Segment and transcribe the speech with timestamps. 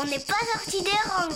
[0.00, 1.28] On n'est pas sorti des rangs,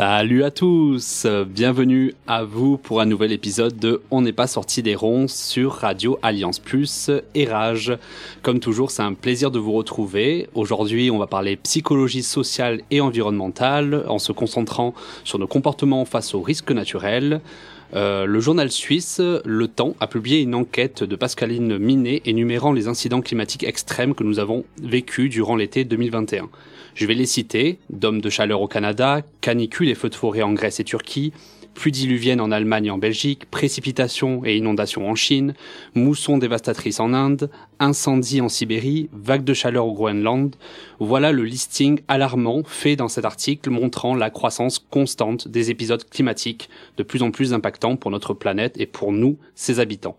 [0.00, 4.82] Salut à tous, bienvenue à vous pour un nouvel épisode de On n'est pas sorti
[4.82, 7.92] des ronds sur Radio Alliance Plus et Rage.
[8.40, 10.48] Comme toujours, c'est un plaisir de vous retrouver.
[10.54, 16.32] Aujourd'hui, on va parler psychologie sociale et environnementale en se concentrant sur nos comportements face
[16.32, 17.42] aux risques naturels.
[17.94, 22.88] Euh, le journal suisse Le Temps a publié une enquête de Pascaline Minet énumérant les
[22.88, 26.48] incidents climatiques extrêmes que nous avons vécus durant l'été 2021.
[27.00, 27.78] Je vais les citer.
[27.88, 31.32] Dôme de chaleur au Canada, canicule et feux de forêt en Grèce et Turquie,
[31.72, 35.54] pluie diluvienne en Allemagne et en Belgique, précipitations et inondations en Chine,
[35.94, 40.54] mousson dévastatrice en Inde, incendie en Sibérie, vague de chaleur au Groenland.
[40.98, 46.68] Voilà le listing alarmant fait dans cet article montrant la croissance constante des épisodes climatiques
[46.98, 50.18] de plus en plus impactants pour notre planète et pour nous, ses habitants.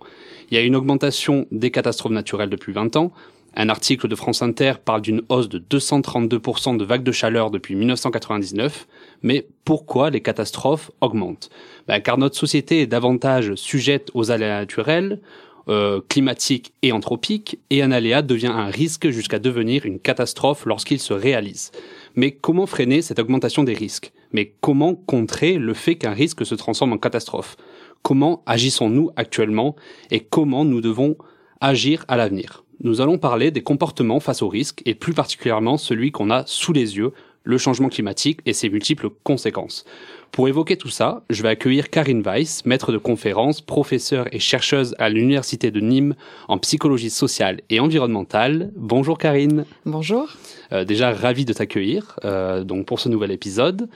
[0.50, 3.12] Il y a une augmentation des catastrophes naturelles depuis 20 ans,
[3.56, 7.76] un article de France Inter parle d'une hausse de 232% de vagues de chaleur depuis
[7.76, 8.88] 1999.
[9.24, 11.50] Mais pourquoi les catastrophes augmentent?
[11.88, 15.20] Ben, Car notre société est davantage sujette aux aléas naturels,
[15.68, 21.00] euh, climatiques et anthropiques, et un aléa devient un risque jusqu'à devenir une catastrophe lorsqu'il
[21.00, 21.72] se réalise.
[22.16, 24.14] Mais comment freiner cette augmentation des risques?
[24.32, 27.58] Mais comment contrer le fait qu'un risque se transforme en catastrophe?
[28.02, 29.76] Comment agissons-nous actuellement?
[30.10, 31.18] Et comment nous devons
[31.60, 32.64] agir à l'avenir?
[32.84, 36.74] Nous allons parler des comportements face aux risques et plus particulièrement celui qu'on a sous
[36.74, 37.12] les yeux,
[37.44, 39.86] le changement climatique et ses multiples conséquences.
[40.32, 44.96] Pour évoquer tout ça, je vais accueillir Karine Weiss, maître de conférence, professeure et chercheuse
[44.98, 46.16] à l'Université de Nîmes
[46.48, 48.72] en psychologie sociale et environnementale.
[48.76, 49.66] Bonjour Karine.
[49.86, 50.30] Bonjour.
[50.72, 53.90] Euh, déjà ravi de t'accueillir euh, donc pour ce nouvel épisode.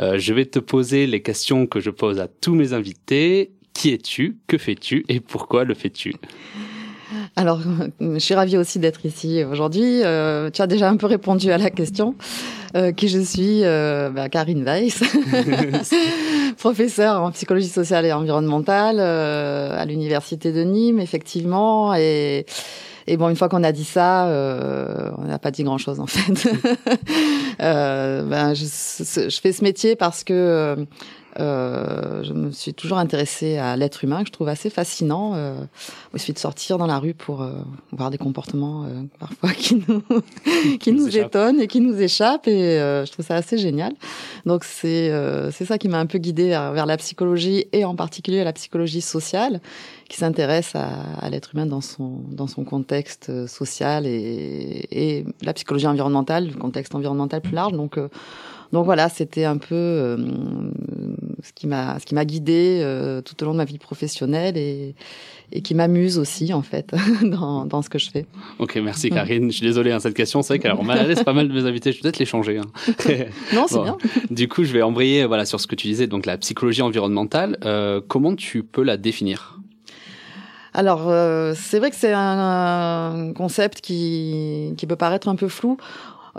[0.00, 3.52] Euh, je vais te poser les questions que je pose à tous mes invités.
[3.72, 4.38] Qui es-tu?
[4.46, 5.04] Que fais-tu?
[5.08, 6.14] Et pourquoi le fais-tu?
[7.36, 7.60] Alors,
[8.00, 10.02] je suis ravie aussi d'être ici aujourd'hui.
[10.04, 12.14] Euh, tu as déjà un peu répondu à la question.
[12.76, 15.02] Euh, qui je suis euh, bah, Karine Weiss,
[16.58, 21.94] professeure en psychologie sociale et environnementale euh, à l'université de Nîmes, effectivement.
[21.94, 22.44] Et,
[23.16, 26.50] bon, une fois qu'on a dit ça, euh, on n'a pas dit grand-chose en fait.
[27.58, 30.76] ben, je, fais ce métier parce que
[31.38, 35.34] euh, je me suis toujours intéressée à l'être humain, que je trouve assez fascinant.
[35.34, 35.54] Euh,
[36.14, 37.52] il suffit de sortir dans la rue pour euh,
[37.92, 40.02] voir des comportements euh, parfois qui nous
[40.78, 43.92] qui nous, nous étonnent et qui nous échappent, et euh, je trouve ça assez génial.
[44.44, 45.12] Donc c'est
[45.52, 48.52] c'est ça qui m'a un peu guidée vers, vers, la psychologie et en particulier la
[48.52, 49.60] psychologie sociale,
[50.08, 50.88] qui s'intéresse à,
[51.20, 56.54] à l'être humain dans son dans son contexte social et, et la psychologie environnementale, le
[56.54, 57.72] contexte environnemental plus large.
[57.72, 57.98] Donc
[58.72, 60.16] donc voilà, c'était un peu euh,
[61.46, 64.56] ce qui m'a ce qui m'a guidée euh, tout au long de ma vie professionnelle
[64.56, 64.94] et,
[65.52, 66.92] et qui m'amuse aussi en fait
[67.22, 68.26] dans, dans ce que je fais.
[68.58, 69.50] Ok, merci Karine.
[69.50, 71.66] Je suis désolé hein, cette question, c'est vrai qu'elle m'a laisse pas mal de mes
[71.66, 71.92] invités.
[71.92, 72.58] Je vais peut-être les changer.
[72.58, 72.66] Hein.
[73.54, 73.84] non, c'est bon.
[73.84, 73.96] bien.
[74.30, 77.58] Du coup, je vais embrayer voilà sur ce que tu disais, donc la psychologie environnementale.
[77.64, 79.60] Euh, comment tu peux la définir?
[80.74, 85.48] Alors, euh, c'est vrai que c'est un, un, concept qui, qui peut paraître un peu
[85.48, 85.78] flou.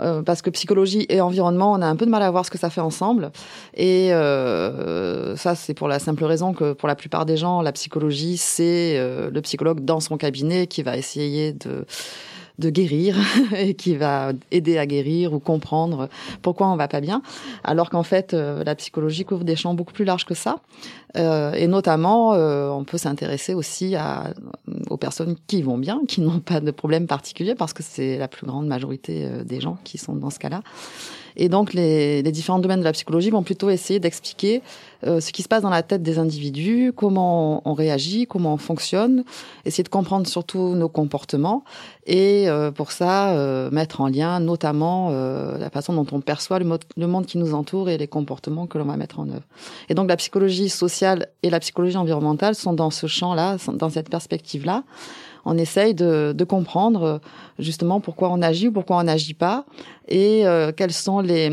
[0.00, 2.50] Euh, parce que psychologie et environnement, on a un peu de mal à voir ce
[2.50, 3.30] que ça fait ensemble.
[3.74, 7.72] Et euh, ça, c'est pour la simple raison que pour la plupart des gens, la
[7.72, 11.84] psychologie, c'est euh, le psychologue dans son cabinet qui va essayer de
[12.58, 13.16] de guérir
[13.56, 16.08] et qui va aider à guérir ou comprendre
[16.42, 17.22] pourquoi on va pas bien,
[17.64, 20.56] alors qu'en fait euh, la psychologie couvre des champs beaucoup plus larges que ça,
[21.16, 24.34] euh, et notamment euh, on peut s'intéresser aussi à,
[24.90, 28.28] aux personnes qui vont bien, qui n'ont pas de problème particulier, parce que c'est la
[28.28, 30.62] plus grande majorité des gens qui sont dans ce cas-là.
[31.38, 34.62] Et donc, les, les, différents domaines de la psychologie vont plutôt essayer d'expliquer
[35.06, 38.56] euh, ce qui se passe dans la tête des individus, comment on, réagit, comment on
[38.56, 39.24] fonctionne,
[39.64, 41.62] essayer de comprendre surtout nos comportements
[42.06, 46.58] et euh, pour ça, euh, mettre en lien notamment euh, la façon dont on perçoit
[46.58, 49.44] le, le, monde qui nous entoure et les comportements que l'on va mettre en œuvre.
[49.88, 54.08] Et donc, la psychologie sociale et la psychologie environnementale sont dans ce champ-là, dans cette
[54.08, 54.82] perspective-là
[55.48, 57.20] on essaye de, de, comprendre
[57.58, 59.64] justement pourquoi on agit ou pourquoi on n'agit pas
[60.06, 61.48] et euh, quels sont les,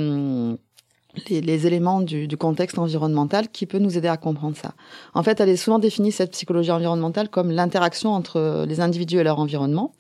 [1.30, 4.74] les, les éléments du, du, contexte environnemental qui peut nous aider à comprendre ça.
[5.14, 9.24] En fait, elle est souvent définie, cette psychologie environnementale, comme l'interaction entre les individus et
[9.24, 9.94] leur environnement.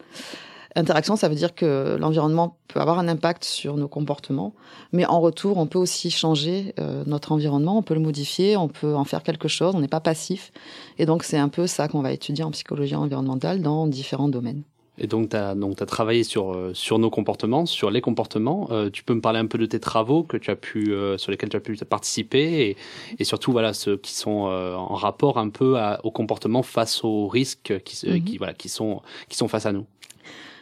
[0.77, 4.53] Interaction, ça veut dire que l'environnement peut avoir un impact sur nos comportements,
[4.91, 8.67] mais en retour, on peut aussi changer euh, notre environnement, on peut le modifier, on
[8.67, 10.51] peut en faire quelque chose, on n'est pas passif.
[10.97, 14.63] Et donc, c'est un peu ça qu'on va étudier en psychologie environnementale dans différents domaines.
[14.97, 18.69] Et donc, tu as, donc, as travaillé sur, euh, sur nos comportements, sur les comportements.
[18.71, 21.17] Euh, tu peux me parler un peu de tes travaux que tu as pu, euh,
[21.17, 22.77] sur lesquels tu as pu participer et,
[23.19, 27.27] et surtout, voilà, ceux qui sont en rapport un peu à, au comportement face aux
[27.27, 28.23] risques qui, mm-hmm.
[28.23, 29.85] qui, voilà, qui, sont, qui sont face à nous.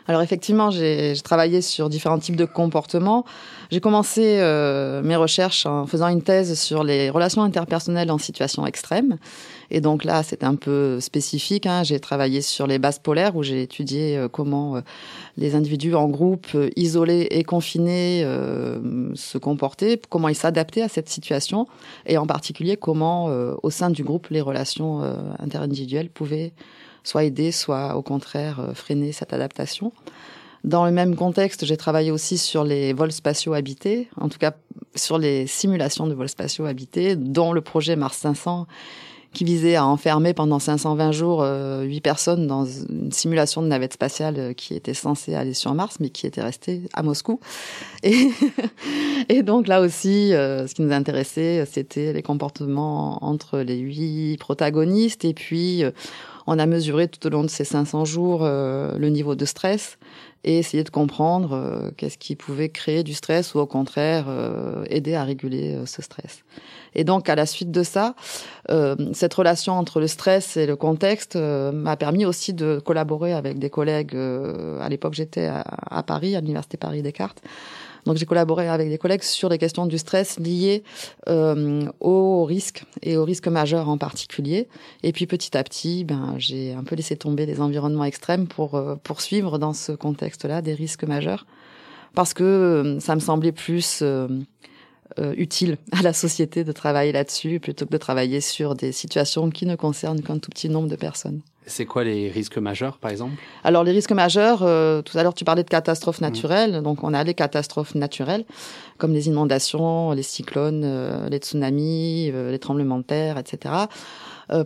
[0.08, 3.24] Alors effectivement, j'ai travaillé sur différents types de comportements.
[3.72, 8.66] J'ai commencé euh, mes recherches en faisant une thèse sur les relations interpersonnelles en situation
[8.66, 9.18] extrême.
[9.72, 11.66] Et donc là, c'est un peu spécifique.
[11.66, 11.84] Hein.
[11.84, 14.82] J'ai travaillé sur les bases polaires où j'ai étudié euh, comment euh,
[15.38, 18.24] les individus en groupe, isolés et confinés,
[19.16, 21.66] se comportaient, comment ils s'adaptaient à cette situation,
[22.06, 23.26] et en particulier comment,
[23.64, 25.02] au sein du groupe, les relations
[25.40, 26.54] interindividuelles pouvaient
[27.04, 29.92] soit aider, soit au contraire euh, freiner cette adaptation.
[30.64, 34.54] Dans le même contexte, j'ai travaillé aussi sur les vols spatiaux habités, en tout cas
[34.96, 38.68] sur les simulations de vols spatiaux habités, dont le projet Mars 500
[39.34, 43.94] qui visait à enfermer pendant 520 jours euh, huit personnes dans une simulation de navette
[43.94, 47.40] spatiale euh, qui était censée aller sur Mars, mais qui était restée à Moscou.
[48.04, 48.30] Et,
[49.30, 55.26] et donc là aussi, ce qui nous intéressait, c'était les comportements entre les huit protagonistes,
[55.26, 55.84] et puis
[56.48, 59.98] on a mesuré tout au long de ces 500 jours euh, le niveau de stress
[60.44, 64.84] et essayer de comprendre euh, qu'est-ce qui pouvait créer du stress ou au contraire euh,
[64.90, 66.44] aider à réguler ce stress.
[66.96, 68.14] Et donc à la suite de ça,
[69.14, 73.72] cette relation entre le stress et le contexte m'a permis aussi de collaborer avec des
[73.72, 74.16] collègues.
[74.16, 77.42] à l'époque, j'étais à, Paris, à l'université Paris Descartes,
[78.06, 80.84] donc j'ai collaboré avec des collègues sur les questions du stress liées
[81.30, 84.68] euh, aux risques et aux risques majeurs en particulier.
[85.04, 88.76] Et puis petit à petit, ben j'ai un peu laissé tomber les environnements extrêmes pour
[88.76, 91.46] euh, poursuivre dans ce contexte-là des risques majeurs
[92.14, 94.04] parce que euh, ça me semblait plus
[95.20, 99.50] euh, utile à la société de travailler là-dessus plutôt que de travailler sur des situations
[99.52, 101.42] qui ne concernent qu'un tout petit nombre de personnes.
[101.66, 103.34] C'est quoi les risques majeurs, par exemple?
[103.64, 106.26] Alors, les risques majeurs, euh, tout à l'heure, tu parlais de catastrophes mmh.
[106.26, 106.82] naturelles.
[106.82, 108.46] Donc, on a les catastrophes naturelles,
[108.98, 113.74] comme les inondations, les cyclones, euh, les tsunamis, euh, les tremblements de terre, etc.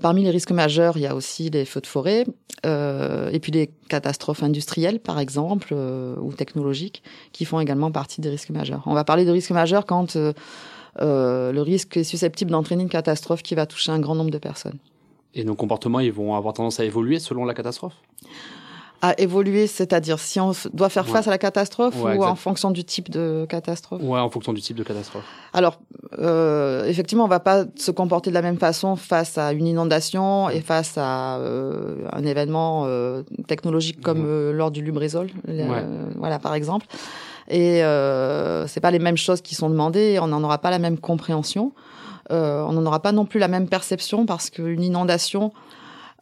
[0.02, 2.26] parmi les risques majeurs, il y a aussi les feux de forêt,
[2.66, 8.50] et puis les catastrophes industrielles, par exemple, ou technologiques, qui font également partie des risques
[8.50, 8.84] majeurs.
[8.86, 10.18] On va parler de risques majeurs quand
[11.00, 14.80] le risque est susceptible d'entraîner une catastrophe qui va toucher un grand nombre de personnes.
[15.34, 17.94] Et nos comportements, ils vont avoir tendance à évoluer selon la catastrophe?
[19.00, 22.84] À évoluer, c'est-à-dire si on doit faire face à la catastrophe ou en fonction du
[22.84, 24.02] type de catastrophe?
[24.02, 25.24] Ouais, en fonction du type de catastrophe.
[25.54, 25.80] Alors,
[26.18, 30.50] euh, effectivement, on va pas se comporter de la même façon face à une inondation
[30.50, 35.30] et face à euh, un événement euh, technologique comme euh, lors du Lubrizol,
[36.16, 36.88] voilà par exemple.
[37.50, 37.82] Et
[38.68, 41.72] c'est pas les mêmes choses qui sont demandées, on n'en aura pas la même compréhension.
[42.32, 45.54] Euh, on n'en aura pas non plus la même perception parce qu'une inondation,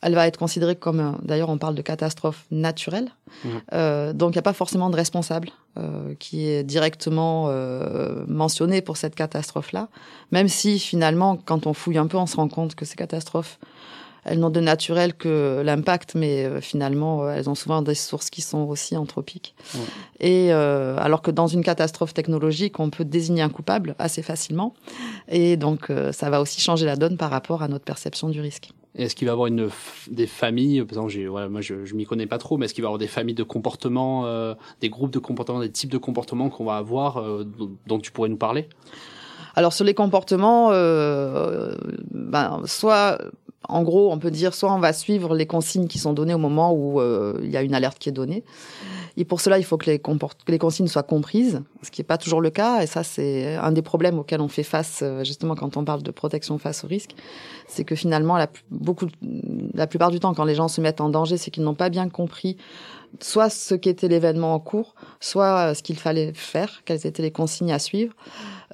[0.01, 3.09] elle va être considérée comme, d'ailleurs on parle de catastrophe naturelle,
[3.43, 3.49] mmh.
[3.73, 7.49] euh, donc il n'y a pas forcément de responsable euh, qui est directement
[8.27, 9.87] mentionné pour cette catastrophe-là,
[10.31, 13.57] même si finalement quand on fouille un peu on se rend compte que ces catastrophes
[14.25, 18.31] elles n'ont de naturel que l'impact, mais euh, finalement, euh, elles ont souvent des sources
[18.31, 19.55] qui sont aussi anthropiques.
[20.19, 24.73] Et euh, alors que dans une catastrophe technologique, on peut désigner un coupable assez facilement.
[25.27, 28.71] Et donc, ça va aussi changer la donne par rapport à notre perception du risque.
[28.95, 29.69] Est-ce qu'il va y avoir une,
[30.09, 32.81] des familles, par exemple, voilà, moi je, je m'y connais pas trop, mais est-ce qu'il
[32.81, 34.25] va y avoir des familles de comportements,
[34.81, 37.23] des groupes de comportements, des types de comportements qu'on va avoir,
[37.87, 38.69] dont tu pourrais nous parler?
[39.55, 43.19] Alors sur les comportements, ben, soit
[43.69, 46.39] en gros, on peut dire soit on va suivre les consignes qui sont données au
[46.39, 48.43] moment où euh, il y a une alerte qui est donnée.
[49.17, 52.41] Et pour cela, il faut que les, consignes soient comprises, ce qui n'est pas toujours
[52.41, 52.81] le cas.
[52.81, 56.03] Et ça, c'est un des problèmes auxquels on fait face, euh, justement, quand on parle
[56.03, 57.15] de protection face au risque.
[57.67, 61.49] C'est que finalement, la plupart du temps, quand les gens se mettent en danger, c'est
[61.51, 62.57] qu'ils n'ont pas bien compris
[63.21, 67.31] soit ce qu'était l'événement en cours, soit euh, ce qu'il fallait faire, quelles étaient les
[67.31, 68.13] consignes à suivre.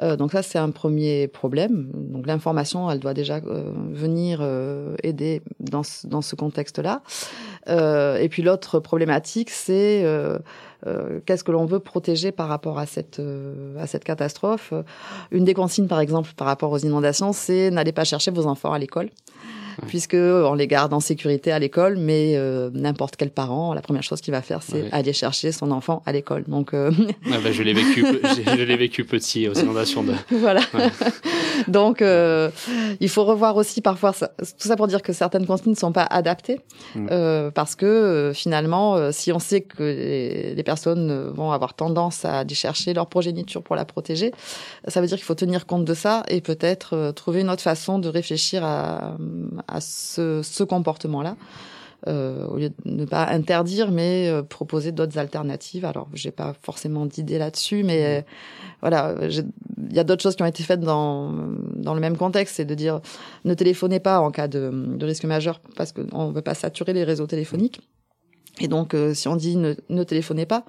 [0.02, 1.90] Euh, donc ça, c'est un premier problème.
[1.94, 7.02] Donc l'information, elle doit déjà euh, venir euh, aider dans ce, dans ce contexte-là.
[7.68, 10.04] et puis l'autre problématique, c'est
[11.26, 13.22] qu'est-ce que l'on veut protéger par rapport à cette,
[13.80, 14.74] à cette catastrophe?
[15.32, 18.74] Une des consignes, par exemple, par rapport aux inondations, c'est n'allez pas chercher vos enfants
[18.74, 19.10] à l'école
[19.88, 24.04] puisque on les garde en sécurité à l'école, mais euh, n'importe quel parent, la première
[24.04, 26.44] chose qu'il va faire, c'est aller chercher son enfant à l'école.
[26.48, 26.92] Donc, euh...
[27.30, 30.13] bah, je l'ai vécu, je l'ai vécu petit aux inondations de.
[30.32, 30.62] Voilà.
[31.68, 32.50] Donc, euh,
[33.00, 35.92] il faut revoir aussi parfois ça, tout ça pour dire que certaines consignes ne sont
[35.92, 36.60] pas adaptées,
[36.96, 37.08] Mm.
[37.12, 41.51] euh, parce que euh, finalement, euh, si on sait que les, les personnes euh, vont
[41.51, 44.32] avoir tendance à aller chercher leur progéniture pour la protéger,
[44.88, 47.62] ça veut dire qu'il faut tenir compte de ça et peut-être euh, trouver une autre
[47.62, 49.16] façon de réfléchir à,
[49.68, 51.36] à ce, ce comportement-là.
[52.08, 55.86] Euh, au lieu de ne pas interdire, mais euh, proposer d'autres alternatives.
[55.86, 58.22] Alors, j'ai pas forcément d'idée là-dessus, mais euh,
[58.82, 61.32] voilà, il y a d'autres choses qui ont été faites dans
[61.75, 63.01] dans le même contexte, c'est de dire
[63.46, 66.94] ne téléphonez pas en cas de, de risque majeur parce qu'on ne veut pas saturer
[66.94, 67.82] les réseaux téléphoniques.
[68.60, 70.65] Et donc, euh, si on dit ne, ne téléphonez pas,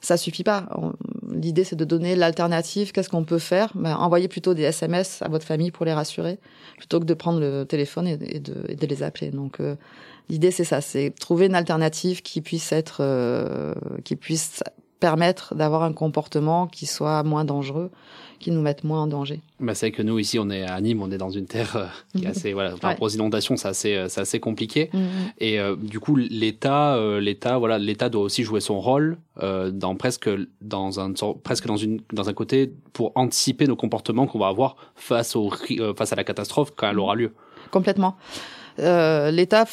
[0.00, 0.66] ça suffit pas.
[0.74, 0.92] On-
[1.30, 2.92] L'idée, c'est de donner l'alternative.
[2.92, 3.72] Qu'est-ce qu'on peut faire?
[3.74, 6.38] Ben, Envoyez plutôt des SMS à votre famille pour les rassurer,
[6.78, 9.30] plutôt que de prendre le téléphone et, de, et de les appeler.
[9.30, 9.76] Donc, euh,
[10.28, 14.62] l'idée, c'est ça, c'est trouver une alternative qui puisse être, euh, qui puisse
[15.08, 17.90] permettre d'avoir un comportement qui soit moins dangereux,
[18.40, 19.42] qui nous mette moins en danger.
[19.60, 21.76] Bah, c'est vrai que nous, ici, on est à Nîmes, on est dans une terre
[21.76, 22.88] euh, qui est assez, voilà, par Ouais.
[22.94, 24.90] rapport aux inondations, c'est assez, euh, c'est assez compliqué.
[25.38, 30.30] Et euh, du coup, l'État, l'État, voilà, l'État doit aussi jouer son rôle dans presque
[30.62, 34.76] dans un presque dans une dans un côté pour anticiper nos comportements qu'on va avoir
[34.94, 35.50] face au
[35.98, 37.32] face à la catastrophe quand elle aura lieu.
[37.70, 38.16] Complètement.
[38.80, 39.66] Euh, L'État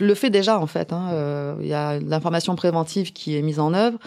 [0.00, 0.92] le fait déjà en fait.
[0.92, 1.08] hein.
[1.12, 3.98] Euh, Il y a l'information préventive qui est mise en œuvre,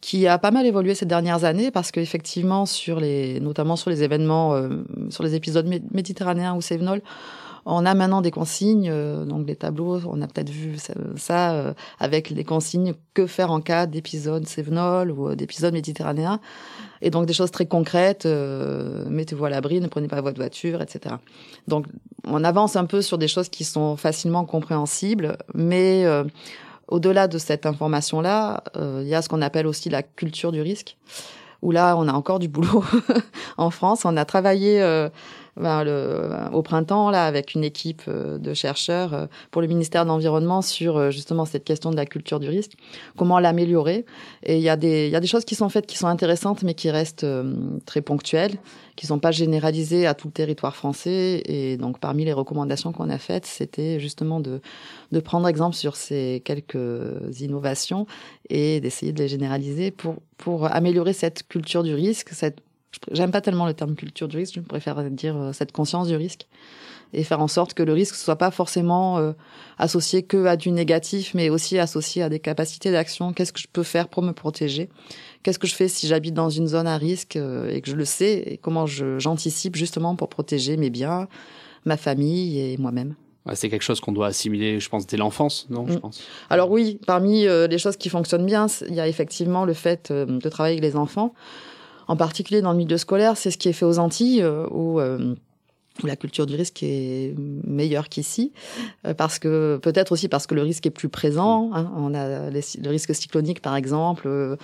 [0.00, 4.02] qui a pas mal évolué ces dernières années parce qu'effectivement sur les, notamment sur les
[4.02, 7.02] événements, euh, sur les épisodes mé- méditerranéens ou Sévenol,
[7.66, 10.00] on a maintenant des consignes, euh, donc des tableaux.
[10.06, 14.46] On a peut-être vu ça, ça, euh, avec des consignes que faire en cas d'épisode
[14.46, 16.40] Sévenol ou euh, d'épisode méditerranéen,
[17.04, 18.26] et donc des choses très concrètes.
[18.26, 21.16] euh, Mettez-vous à l'abri, ne prenez pas votre voiture, etc.
[21.68, 21.86] Donc
[22.26, 26.24] on avance un peu sur des choses qui sont facilement compréhensibles, mais euh,
[26.88, 30.62] au-delà de cette information-là, euh, il y a ce qu'on appelle aussi la culture du
[30.62, 30.96] risque,
[31.60, 32.84] où là, on a encore du boulot
[33.58, 34.04] en France.
[34.04, 35.08] On a travaillé euh,
[35.56, 40.04] ben, le, au printemps là avec une équipe euh, de chercheurs euh, pour le ministère
[40.04, 42.72] de l'Environnement sur euh, justement cette question de la culture du risque,
[43.16, 44.04] comment l'améliorer.
[44.42, 46.08] Et il y a des il y a des choses qui sont faites qui sont
[46.08, 47.26] intéressantes, mais qui restent
[47.86, 48.58] très ponctuelles
[48.96, 51.42] qui sont pas généralisées à tout le territoire français.
[51.46, 54.60] Et donc, parmi les recommandations qu'on a faites, c'était justement de,
[55.12, 56.78] de prendre exemple sur ces quelques
[57.40, 58.06] innovations
[58.50, 62.30] et d'essayer de les généraliser pour, pour améliorer cette culture du risque.
[62.30, 62.60] Cette,
[63.12, 66.16] j'aime pas tellement le terme culture du risque, je préfère dire euh, cette conscience du
[66.16, 66.46] risque
[67.12, 69.32] et faire en sorte que le risque soit pas forcément euh,
[69.78, 73.32] associé que à du négatif, mais aussi associé à des capacités d'action.
[73.32, 74.88] Qu'est-ce que je peux faire pour me protéger?
[75.42, 77.94] Qu'est-ce que je fais si j'habite dans une zone à risque euh, et que je
[77.94, 81.28] le sais et comment j'anticipe justement pour protéger mes biens,
[81.84, 83.14] ma famille et moi-même?
[83.52, 86.00] C'est quelque chose qu'on doit assimiler, je pense, dès l'enfance, non Je Mm.
[86.00, 86.22] pense?
[86.50, 90.10] Alors oui, parmi euh, les choses qui fonctionnent bien, il y a effectivement le fait
[90.10, 91.34] de travailler avec les enfants.
[92.08, 95.00] En particulier dans le milieu scolaire, c'est ce qui est fait aux Antilles, euh, où,
[95.00, 95.34] euh,
[96.02, 98.52] où la culture du risque est meilleure qu'ici,
[99.06, 101.70] euh, parce que peut-être aussi parce que le risque est plus présent.
[101.72, 101.88] hein.
[101.96, 104.56] On a les- le risque cyclonique, par exemple, euh,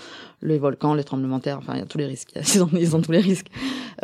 [0.42, 2.32] les volcans, les tremblements de terre, enfin, il y a tous les risques.
[2.54, 3.46] Ils ont, ils ont tous les risques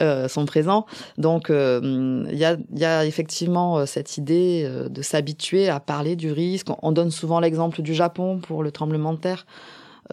[0.00, 0.86] euh, sont présents.
[1.18, 6.30] Donc, euh, il y, a, y a effectivement cette idée de s'habituer à parler du
[6.30, 6.68] risque.
[6.82, 9.46] On donne souvent l'exemple du Japon pour le tremblement de terre.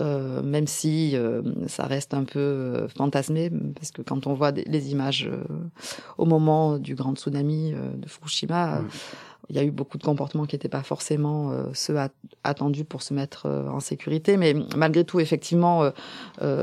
[0.01, 4.51] Euh, même si euh, ça reste un peu euh, fantasmé, parce que quand on voit
[4.51, 5.43] des- les images euh,
[6.17, 8.81] au moment du grand tsunami euh, de Fukushima,
[9.49, 12.09] il y a eu beaucoup de comportements qui n'étaient pas forcément ceux at-
[12.43, 14.37] attendus pour se mettre en sécurité.
[14.37, 15.91] Mais malgré tout, effectivement,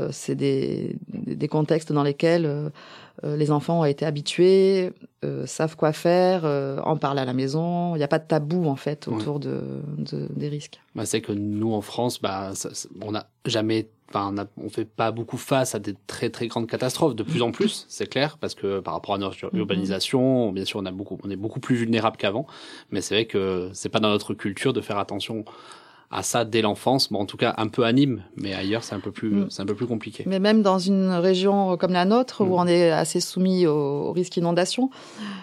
[0.09, 2.71] c'est des, des contextes dans lesquels
[3.23, 7.95] les enfants ont été habitués, euh, savent quoi faire, euh, en parlent à la maison.
[7.95, 9.15] Il n'y a pas de tabou en fait Ouais.
[9.15, 9.61] autour de,
[9.97, 10.79] de- des risques.
[10.95, 12.69] Bah, c'est que nous en France, bah, ça-
[13.01, 16.67] on n'a jamais, on, a- on fait pas beaucoup face à des très très grandes
[16.67, 17.15] catastrophes.
[17.15, 19.59] De plus en plus, c'est clair, parce que par rapport à notre Mhm.
[19.59, 22.45] urbanisation, bien sûr, on a beaucoup, on est beaucoup plus vulnérable qu'avant.
[22.91, 25.45] Mais c'est vrai que c'est pas dans notre culture de faire attention
[26.11, 27.11] à ça dès l'enfance.
[27.11, 29.47] Bon, en tout cas, un peu à Nîmes, mais ailleurs, c'est un peu plus, Mm.
[29.49, 30.23] c'est un peu plus compliqué.
[30.27, 32.51] Mais même dans une région comme la nôtre, Mm.
[32.51, 34.89] où on est assez soumis au, au risque inondation,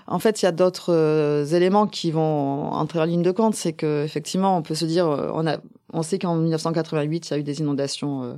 [0.07, 3.55] en fait, il y a d'autres euh, éléments qui vont entrer en ligne de compte.
[3.55, 5.57] C'est que effectivement, on peut se dire, euh, on a,
[5.93, 8.35] on sait qu'en 1988, il y a eu des inondations euh,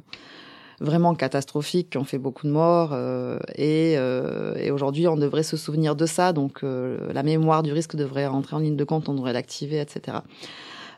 [0.80, 5.42] vraiment catastrophiques qui ont fait beaucoup de morts, euh, et, euh, et aujourd'hui, on devrait
[5.42, 6.32] se souvenir de ça.
[6.32, 9.78] Donc, euh, la mémoire du risque devrait entrer en ligne de compte, on devrait l'activer,
[9.80, 10.18] etc.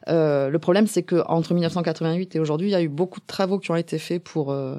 [0.08, 3.26] Euh, le problème, c'est que entre 1988 et aujourd'hui, il y a eu beaucoup de
[3.26, 4.50] travaux qui ont été faits pour.
[4.50, 4.76] euh,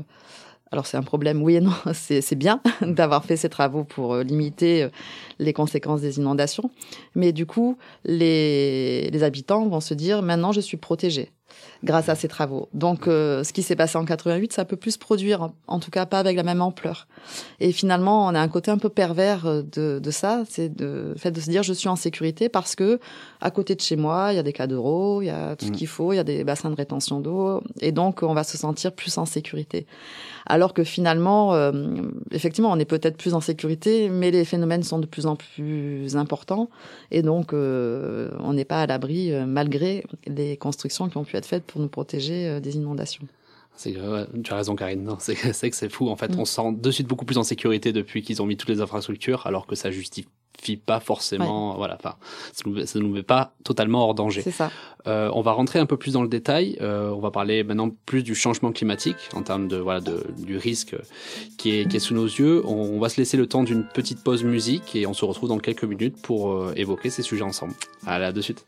[0.73, 1.71] alors c'est un problème, oui et non.
[1.93, 4.89] C'est bien d'avoir fait ces travaux pour euh, limiter euh,
[5.37, 6.71] les conséquences des inondations,
[7.13, 11.31] mais du coup, les, les habitants vont se dire maintenant je suis protégé.
[11.83, 12.69] Grâce à ces travaux.
[12.73, 15.91] Donc, euh, ce qui s'est passé en 88, ça peut plus se produire, en tout
[15.91, 17.07] cas pas avec la même ampleur.
[17.59, 21.13] Et finalement, on a un côté un peu pervers euh, de, de ça, c'est le
[21.17, 22.99] fait de se dire je suis en sécurité parce que
[23.41, 25.71] à côté de chez moi, il y a des d'euros, il y a tout ce
[25.71, 25.75] Mm.
[25.75, 28.57] qu'il faut, il y a des bassins de rétention d'eau, et donc on va se
[28.57, 29.85] sentir plus en sécurité.
[30.45, 31.71] Alors que finalement, euh,
[32.31, 36.15] effectivement, on est peut-être plus en sécurité, mais les phénomènes sont de plus en plus
[36.15, 36.69] importants,
[37.11, 41.35] et donc euh, on n'est pas à l'abri euh, malgré les constructions qui ont pu
[41.37, 43.27] être faites pour nous protéger euh, des inondations.
[43.83, 45.09] Ouais, tu as raison, Karine.
[45.19, 46.07] C'est, que c'est fou.
[46.09, 46.39] En fait, Mm.
[46.39, 48.81] on se sent de suite beaucoup plus en sécurité depuis qu'ils ont mis toutes les
[48.81, 50.27] infrastructures, alors que ça justifie
[50.85, 51.75] pas forcément.
[51.75, 52.15] Voilà, enfin,
[52.53, 54.43] ça nous, ça nous met pas totalement hors danger.
[54.43, 54.69] C'est ça.
[55.07, 56.77] Euh, on va rentrer un peu plus dans le détail.
[56.81, 60.55] Euh, on va parler maintenant plus du changement climatique en termes de voilà de, du
[60.57, 60.95] risque
[61.57, 62.61] qui est, qui est sous nos yeux.
[62.65, 65.49] On, on va se laisser le temps d'une petite pause musique et on se retrouve
[65.49, 67.73] dans quelques minutes pour euh, évoquer ces sujets ensemble.
[68.05, 68.65] À de suite.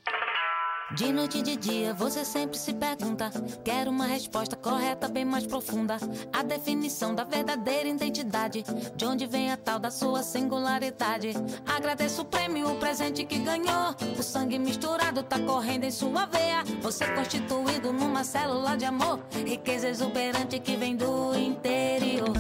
[0.92, 3.32] De noite e de dia você sempre se pergunta.
[3.64, 5.98] Quero uma resposta correta, bem mais profunda.
[6.32, 8.64] A definição da verdadeira identidade.
[8.96, 11.34] De onde vem a tal da sua singularidade.
[11.66, 13.96] Agradeço o prêmio, o presente que ganhou.
[14.18, 16.64] O sangue misturado tá correndo em sua veia.
[16.82, 19.20] Você constituído numa célula de amor.
[19.32, 22.32] Riqueza exuberante que vem do interior.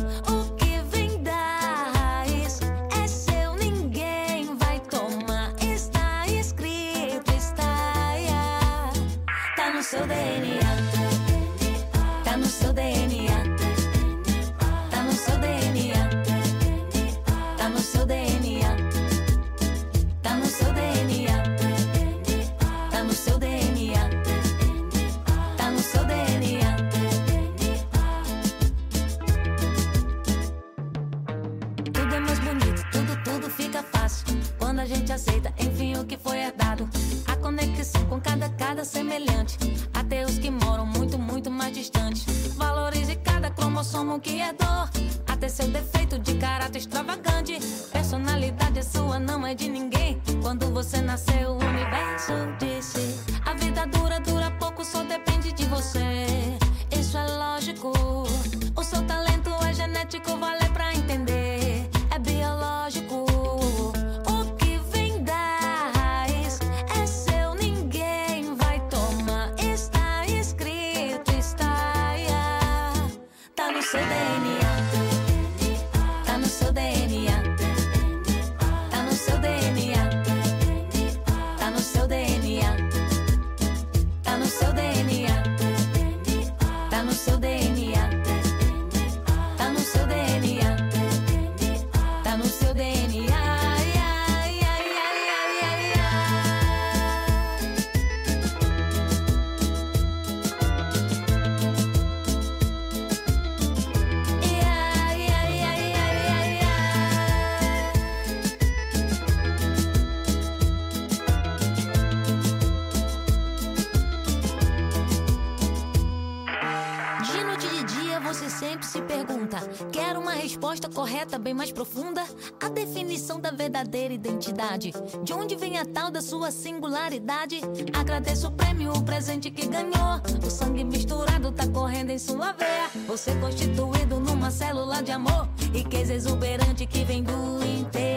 [121.26, 122.24] Correta, bem mais profunda.
[122.62, 124.94] A definição da verdadeira identidade.
[125.24, 127.62] De onde vem a tal da sua singularidade?
[127.94, 130.22] Agradeço o prêmio, o presente que ganhou.
[130.46, 132.90] O sangue misturado tá correndo em sua veia.
[133.08, 135.50] Você constituído numa célula de amor.
[135.74, 138.15] Riqueza exuberante que vem do interior.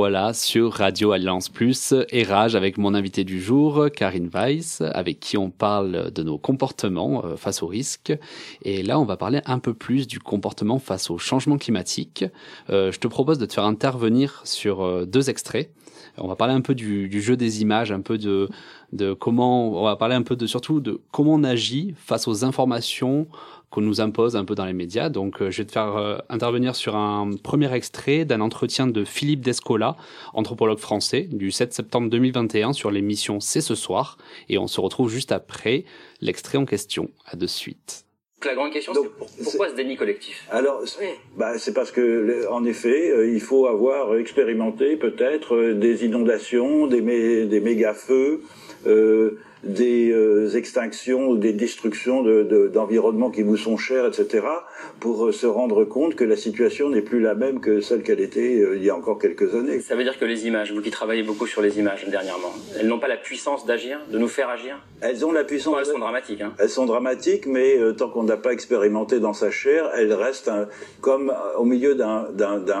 [0.00, 5.20] Revoilà sur Radio Alliance Plus et Rage avec mon invité du jour, Karine Weiss, avec
[5.20, 8.14] qui on parle de nos comportements euh, face aux risques.
[8.62, 12.24] Et là, on va parler un peu plus du comportement face au changement climatique.
[12.70, 15.70] Euh, je te propose de te faire intervenir sur euh, deux extraits.
[16.16, 18.48] On va parler un peu du, du jeu des images, un peu de,
[18.92, 22.42] de comment, on va parler un peu de surtout de comment on agit face aux
[22.42, 23.26] informations
[23.70, 25.08] qu'on nous impose un peu dans les médias.
[25.08, 29.04] Donc, euh, je vais te faire euh, intervenir sur un premier extrait d'un entretien de
[29.04, 29.96] Philippe Descola,
[30.34, 34.18] anthropologue français, du 7 septembre 2021 sur l'émission C'est ce soir.
[34.48, 35.84] Et on se retrouve juste après
[36.20, 37.10] l'extrait en question.
[37.26, 38.04] À de suite.
[38.44, 40.46] La grande question, Donc, c'est pourquoi ce déni collectif?
[40.50, 45.74] Alors, c'est- bah, c'est parce que, en effet, euh, il faut avoir expérimenté peut-être euh,
[45.74, 48.40] des inondations, des, mé- des méga-feux,
[48.86, 54.44] euh, des euh, extinctions, des destructions de- de- d'environnements qui vous sont chers, etc.,
[55.00, 58.20] pour euh, se rendre compte que la situation n'est plus la même que celle qu'elle
[58.20, 59.80] était euh, il y a encore quelques années.
[59.80, 62.86] Ça veut dire que les images, vous qui travaillez beaucoup sur les images dernièrement, elles
[62.86, 64.78] n'ont pas la puissance d'agir, de nous faire agir?
[65.02, 65.74] Elles ont la puissance.
[65.74, 66.40] Bon, Elles sont dramatiques.
[66.40, 66.52] Hein.
[66.58, 70.48] Elles sont dramatiques, mais euh, tant qu'on n'a pas expérimenté dans sa chair, elles restent
[70.48, 70.68] un-
[71.00, 72.28] comme euh, au milieu d'un-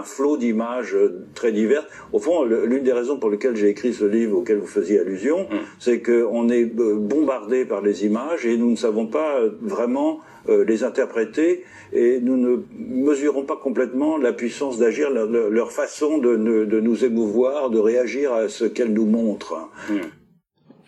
[0.04, 1.84] flot d'images euh, très diverses.
[2.12, 5.46] Au fond, l'une des raisons pour lesquelles j'ai écrit ce livre auquel vous faisiez allusion,
[5.50, 5.56] Mm.
[5.78, 10.20] c'est qu'on est euh, bombardé par les images et nous ne savons pas euh, vraiment
[10.48, 16.36] euh, les interpréter et nous ne mesurons pas complètement la puissance d'agir, leur, façon de,
[16.36, 19.68] ne- de nous émouvoir, de réagir à ce qu'elles nous montrent.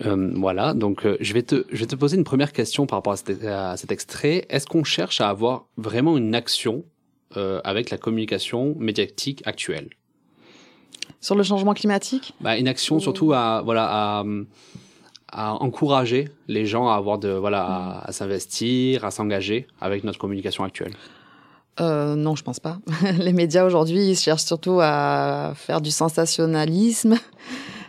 [0.04, 2.98] Euh, voilà, donc euh, je, vais te, je vais te poser une première question par
[2.98, 4.46] rapport à cet, à cet extrait.
[4.48, 6.84] Est-ce qu'on cherche à avoir vraiment une action
[7.36, 9.90] euh, avec la communication médiatique actuelle?
[11.20, 12.34] Sur le changement climatique?
[12.40, 14.24] Bah, Une action surtout à, voilà, à,
[15.32, 20.62] à encourager les gens à avoir de, voilà, à, s'investir, à s'engager avec notre communication
[20.62, 20.92] actuelle.
[21.80, 22.78] Euh, non, je pense pas.
[23.18, 27.16] Les médias aujourd'hui, ils cherchent surtout à faire du sensationnalisme,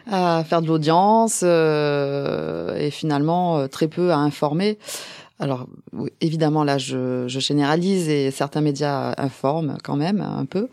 [0.10, 4.78] à faire de l'audience euh, et finalement euh, très peu à informer.
[5.44, 5.68] Alors
[6.22, 10.70] évidemment là, je, généralise et certains médias informent quand même un peu,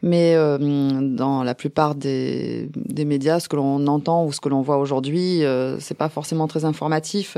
[0.00, 0.58] mais euh,
[1.02, 4.76] dans la plupart des, des médias, ce que l'on entend ou ce que l'on voit
[4.76, 7.36] aujourd'hui, euh, c'est pas forcément très informatif.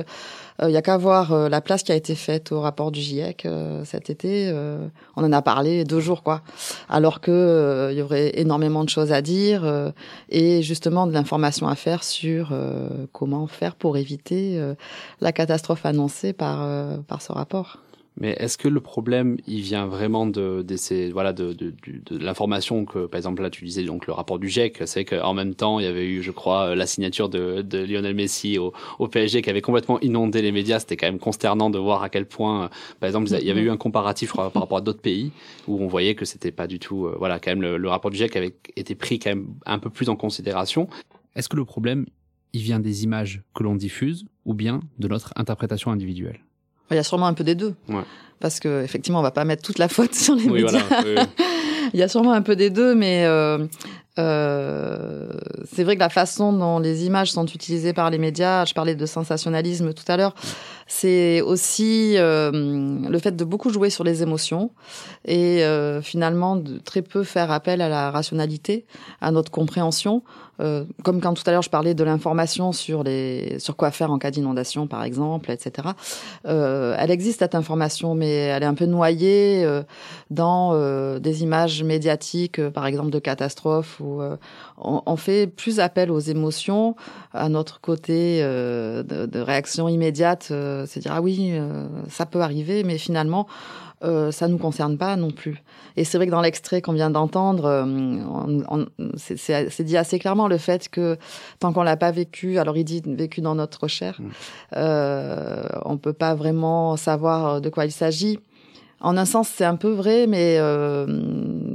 [0.63, 3.01] Il y a qu'à voir euh, la place qui a été faite au rapport du
[3.01, 4.49] GIEC euh, cet été.
[4.49, 4.87] euh,
[5.17, 6.43] on en a parlé deux jours, quoi.
[6.89, 9.91] Alors que euh, il y aurait énormément de choses à dire euh,
[10.29, 14.75] et justement de l'information à faire sur euh, comment faire pour éviter euh,
[15.21, 17.84] la catastrophe annoncée par euh, par ce rapport.
[18.17, 22.17] Mais est-ce que le problème, il vient vraiment de, de ces, voilà, de, de, de,
[22.17, 25.35] de l'information que, par exemple, là, tu disais donc le rapport du GIEC, c'est qu'en
[25.35, 28.73] même temps, il y avait eu, je crois, la signature de, de Lionel Messi au,
[29.01, 30.79] au PSG qui avait complètement inondé les médias.
[30.79, 32.69] C'était quand même consternant de voir à quel point, euh,
[33.01, 35.33] par exemple, il y avait eu un comparatif par rapport à d'autres pays
[35.67, 38.13] où on voyait que c'était pas du tout, euh, voilà, quand même, le, le rapport
[38.13, 40.89] du GIEC avait été pris quand même un peu plus en considération.
[41.35, 42.07] Est-ce que le problème,
[42.53, 46.39] il vient des images que l'on diffuse ou bien de notre interprétation individuelle?
[46.91, 47.75] Il y a sûrement un peu des deux.
[47.89, 48.03] Ouais.
[48.41, 50.83] Parce que effectivement, on va pas mettre toute la faute sur les Oui, médias.
[50.89, 51.03] voilà.
[51.07, 51.45] oui, oui.
[51.95, 53.67] Il y a sûrement un peu des deux, mais euh,
[54.19, 55.29] euh,
[55.73, 58.95] c'est vrai que la façon dont les images sont utilisées par les médias, je parlais
[58.95, 60.35] de sensationnalisme tout à l'heure,
[60.87, 64.71] c'est aussi euh, le fait de beaucoup jouer sur les émotions
[65.25, 68.85] et euh, finalement de très peu faire appel à la rationalité,
[69.21, 70.23] à notre compréhension.
[70.61, 74.13] Euh, comme quand tout à l'heure je parlais de l'information sur les sur quoi faire
[74.13, 75.89] en cas d'inondation par exemple, etc.
[76.47, 79.67] Euh, elle existe cette information, mais elle est un peu noyée
[80.31, 80.75] dans
[81.19, 84.37] des images médiatiques, par exemple de catastrophes, où euh,
[84.79, 86.95] on, on fait plus appel aux émotions,
[87.33, 91.53] à notre côté euh, de, de réaction immédiate, euh, c'est dire ah oui,
[92.09, 93.47] ça peut arriver, mais finalement
[94.03, 95.63] euh, ça nous concerne pas non plus.
[95.97, 98.85] Et c'est vrai que dans l'extrait qu'on vient d'entendre, euh,
[99.17, 101.17] c'est- dit assez clairement le fait que
[101.59, 104.29] tant qu'on l'a pas vécu, alors il dit vécu dans notre chair, Mm.
[104.77, 108.39] euh, on peut pas vraiment savoir de quoi il s'agit.
[109.05, 111.07] En un sens, c'est un peu vrai, mais euh,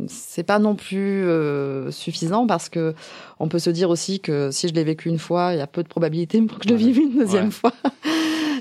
[0.08, 2.96] c'est pas non plus euh, suffisant parce que
[3.39, 5.68] on peut se dire aussi que si je l'ai vécu une fois, il y a
[5.68, 7.52] peu de probabilité pour que je le vive une deuxième Ouais.
[7.52, 7.74] fois.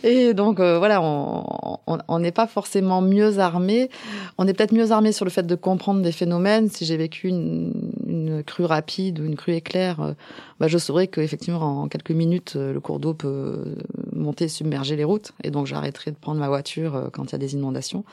[0.03, 3.91] Et donc euh, voilà, on n'est pas forcément mieux armé.
[4.39, 6.69] On est peut-être mieux armé sur le fait de comprendre des phénomènes.
[6.69, 7.73] Si j'ai vécu une,
[8.07, 10.13] une crue rapide ou une crue éclair, euh,
[10.61, 13.77] bah, je saurais qu'effectivement en quelques minutes, euh, le cours d'eau peut
[14.13, 17.35] monter, submerger les routes, et donc j'arrêterai de prendre ma voiture euh, quand il y
[17.37, 18.05] a des inondations.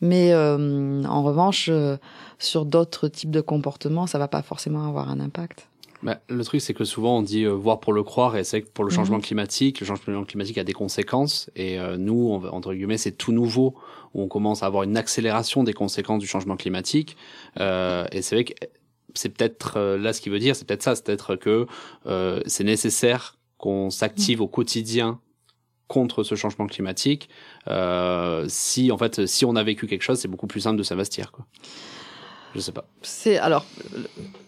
[0.00, 1.96] Mais euh, en revanche, euh,
[2.38, 5.69] sur d'autres types de comportements, ça va pas forcément avoir un impact.
[6.02, 8.62] Bah, le truc, c'est que souvent on dit euh, voir pour le croire, et c'est
[8.62, 9.22] que pour le changement Mhm.
[9.22, 13.32] climatique, le changement climatique a des conséquences, et euh, nous, on, entre guillemets, c'est tout
[13.32, 13.74] nouveau,
[14.14, 17.16] où on commence à avoir une accélération des conséquences du changement climatique,
[17.58, 18.54] euh, et c'est vrai que
[19.14, 21.66] c'est peut-être euh, là ce qui veut dire, c'est peut-être ça, c'est peut-être que
[22.06, 25.20] euh, c'est nécessaire qu'on s'active au quotidien
[25.86, 27.28] contre ce changement climatique.
[27.66, 30.84] Euh, si en fait, si on a vécu quelque chose, c'est beaucoup plus simple de
[30.84, 31.32] s'investir.
[31.32, 31.44] Quoi.
[32.54, 32.84] Je sais pas.
[33.02, 33.64] C'est alors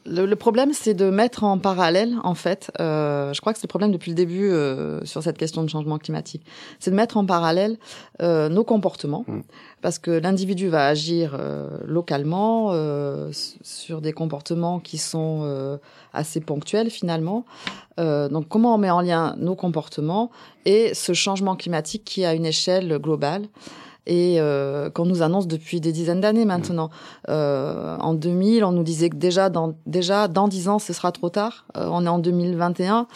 [0.04, 2.72] le, le problème, c'est de mettre en parallèle, en fait.
[2.80, 5.68] Euh, je crois que c'est le problème depuis le début euh, sur cette question de
[5.68, 6.42] changement climatique.
[6.80, 7.78] C'est de mettre en parallèle
[8.20, 9.40] euh, nos comportements, Mm.
[9.80, 13.30] parce que l'individu va agir euh, localement euh,
[13.62, 15.76] sur des comportements qui sont euh,
[16.12, 17.44] assez ponctuels finalement.
[18.00, 20.30] Euh, donc, comment on met en lien nos comportements
[20.64, 23.46] et ce changement climatique qui est à une échelle globale
[24.06, 26.90] et euh, qu'on nous annonce depuis des dizaines d'années maintenant.
[27.28, 31.12] Euh, en 2000, on nous disait que déjà dans déjà dans 10 ans, ce sera
[31.12, 31.66] trop tard.
[31.76, 33.06] Euh, on est en 2021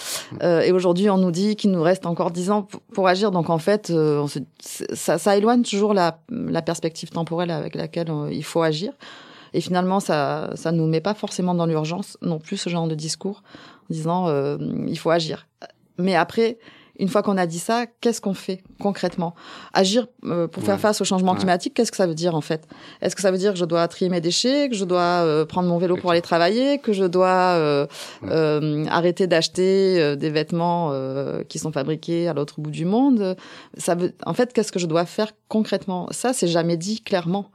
[0.42, 3.30] euh, et aujourd'hui, on nous dit qu'il nous reste encore 10 ans pour, agir.
[3.30, 4.26] Donc en fait, euh, on
[4.60, 8.92] ça, ça éloigne toujours la, la perspective temporelle avec laquelle euh, il faut agir.
[9.54, 12.94] Et finalement, ça ça nous met pas forcément dans l'urgence non plus ce genre de
[12.94, 13.42] discours
[13.90, 15.46] en disant il faut agir.
[15.98, 16.58] Mais après,
[16.98, 19.34] une fois qu'on a dit ça, qu'est-ce qu'on fait concrètement?
[19.72, 20.66] Agir euh, pour Ouais.
[20.70, 21.38] faire face au changement Ouais.
[21.38, 22.66] climatique, qu'est-ce que ça veut dire en fait?
[23.02, 25.44] Est-ce que ça veut dire que je dois trier mes déchets, que je dois euh,
[25.44, 27.86] prendre mon vélo pour aller travailler, que je dois euh,
[28.22, 28.28] Ouais.
[28.32, 33.36] euh, arrêter d'acheter euh, des vêtements euh, qui sont fabriqués à l'autre bout du monde?
[33.76, 36.08] Ça veut, en fait, qu'est-ce que je dois faire concrètement?
[36.10, 37.50] Ça, c'est jamais dit clairement.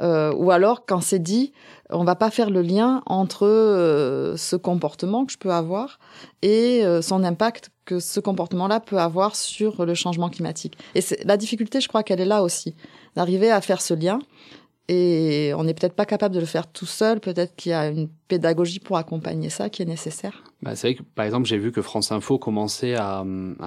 [0.00, 1.52] Euh, ou alors, quand c'est dit,
[1.90, 5.98] on va pas faire le lien entre euh, ce comportement que je peux avoir
[6.42, 10.76] et euh, son impact que ce comportement-là peut avoir sur le changement climatique.
[10.94, 12.74] Et la difficulté, je crois qu'elle est là aussi,
[13.14, 14.18] d'arriver à faire ce lien.
[14.88, 17.20] Et on n'est peut-être pas capable de le faire tout seul.
[17.20, 20.44] Peut-être qu'il y a une pédagogie pour accompagner ça qui est nécessaire.
[20.62, 23.24] Bah, c'est vrai que, par exemple, j'ai vu que France Info commençait à,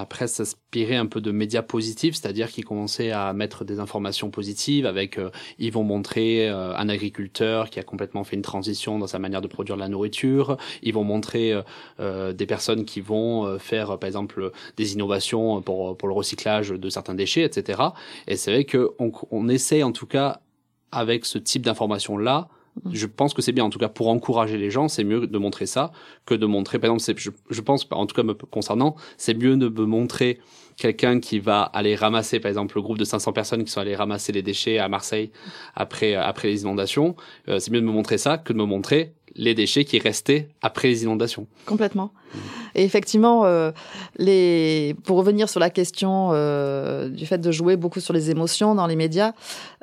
[0.10, 4.86] presque s'inspirer un peu de médias positifs, c'est-à-dire qu'ils commençaient à mettre des informations positives
[4.86, 5.30] avec, euh,
[5.60, 9.42] ils vont montrer euh, un agriculteur qui a complètement fait une transition dans sa manière
[9.42, 11.62] de produire de la nourriture, ils vont montrer euh,
[12.00, 16.70] euh, des personnes qui vont euh, faire, par exemple, des innovations pour, pour le recyclage
[16.70, 17.82] de certains déchets, etc.
[18.28, 20.42] Et c'est vrai qu'on on essaie, en tout cas,
[20.92, 22.50] avec ce type d'information-là,
[22.92, 25.38] je pense que c'est bien, en tout cas, pour encourager les gens, c'est mieux de
[25.38, 25.92] montrer ça
[26.26, 29.58] que de montrer, par exemple, je, je pense, en tout cas me concernant, c'est mieux
[29.58, 30.40] de me montrer
[30.78, 33.96] quelqu'un qui va aller ramasser, par exemple, le groupe de 500 personnes qui sont allés
[33.96, 35.32] ramasser les déchets à Marseille
[35.76, 37.16] après, après les inondations.
[37.50, 40.50] Euh, c'est mieux de me montrer ça que de me montrer les déchets qui restaient
[40.62, 41.48] après les inondations.
[41.66, 42.12] Complètement.
[42.76, 43.72] Et effectivement, euh,
[44.18, 44.96] les...
[45.04, 48.88] pour revenir sur la question euh, du fait de jouer beaucoup sur les émotions dans
[48.88, 49.34] les médias,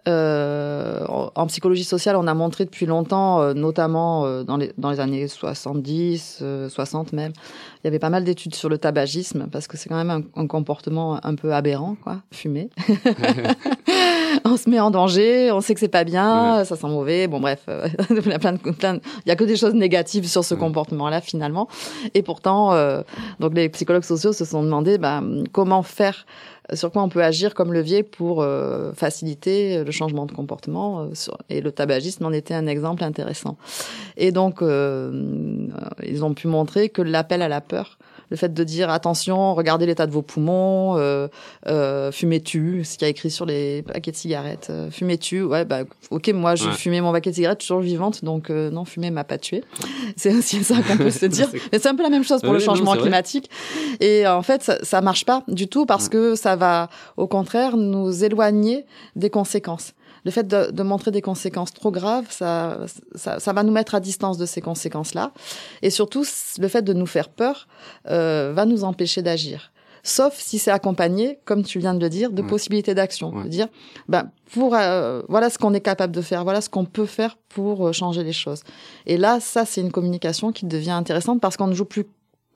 [0.09, 5.27] euh, en psychologie sociale, on a montré depuis longtemps, notamment dans, les, dans les années
[5.27, 7.33] 70, euh, 60 même,
[7.83, 10.23] il y avait pas mal d'études sur le tabagisme, parce que c'est quand même un,
[10.41, 12.71] un comportement un peu aberrant, quoi, fumer.
[14.45, 17.27] on se met en danger, on sait que c'est pas bien, ça sent mauvais.
[17.27, 19.57] Bon bref, euh, il y a plein de, plein de- il y a que des
[19.57, 20.61] choses négatives sur ce Ouais.
[20.61, 21.69] comportement-là finalement.
[22.15, 23.03] Et pourtant, euh,
[23.41, 25.23] donc les psychologues sociaux se sont demandé bah,
[25.53, 26.27] comment faire,
[26.73, 31.01] sur quoi on peut agir comme levier pour euh, faciliter le changement de comportement.
[31.01, 33.57] euh, sur- et le tabagisme en était un exemple intéressant.
[34.17, 35.69] Et donc, euh,
[36.05, 37.99] ils ont pu montrer que l'appel à la peur,
[38.31, 41.29] le fait de dire attention, regardez l'état de vos poumons, euh,
[41.69, 45.65] euh, fumez-tu, ce qu'il y a écrit sur les paquets de cigarettes, euh, fumez-tu, ouais,
[45.65, 46.73] bah, ok, moi, je Ouais.
[46.73, 49.63] fumais mon paquet de cigarettes toujours vivante, donc euh, non, fumer m'a pas tué.
[50.17, 51.49] C'est aussi ça qu'on peut se dire.
[51.51, 53.03] C'est- Mais c'est un peu la même chose pour Ouais, le non, changement vrai.
[53.03, 53.51] climatique.
[54.01, 57.27] Et euh, en fait, ça, ça marche pas du tout parce que ça va, au
[57.27, 58.85] contraire, nous éloigner
[59.15, 59.93] des conséquences.
[60.27, 62.81] Le fait de, de montrer des conséquences trop graves, ça,
[63.15, 65.27] ça, ça va nous mettre à distance de ces conséquences-là.
[65.83, 66.25] Et surtout,
[66.59, 67.69] le fait de nous faire peur
[68.11, 69.59] euh, va nous empêcher d'agir.
[70.03, 72.49] Sauf si c'est accompagné, comme tu viens de le dire, de Ouais.
[72.49, 73.29] possibilités d'action.
[73.35, 73.49] Ouais.
[73.49, 73.69] Dire,
[74.09, 77.37] ben, pour, euh, voilà ce qu'on est capable de faire, voilà ce qu'on peut faire
[77.49, 78.63] pour euh, changer les choses.
[79.07, 82.07] Et là, ça, c'est une communication qui devient intéressante parce qu'on ne joue plus,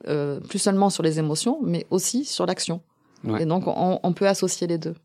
[0.07, 2.81] euh, plus seulement sur les émotions, mais aussi sur l'action.
[3.25, 3.43] Ouais.
[3.43, 4.95] Et donc, on, on peut associer les deux.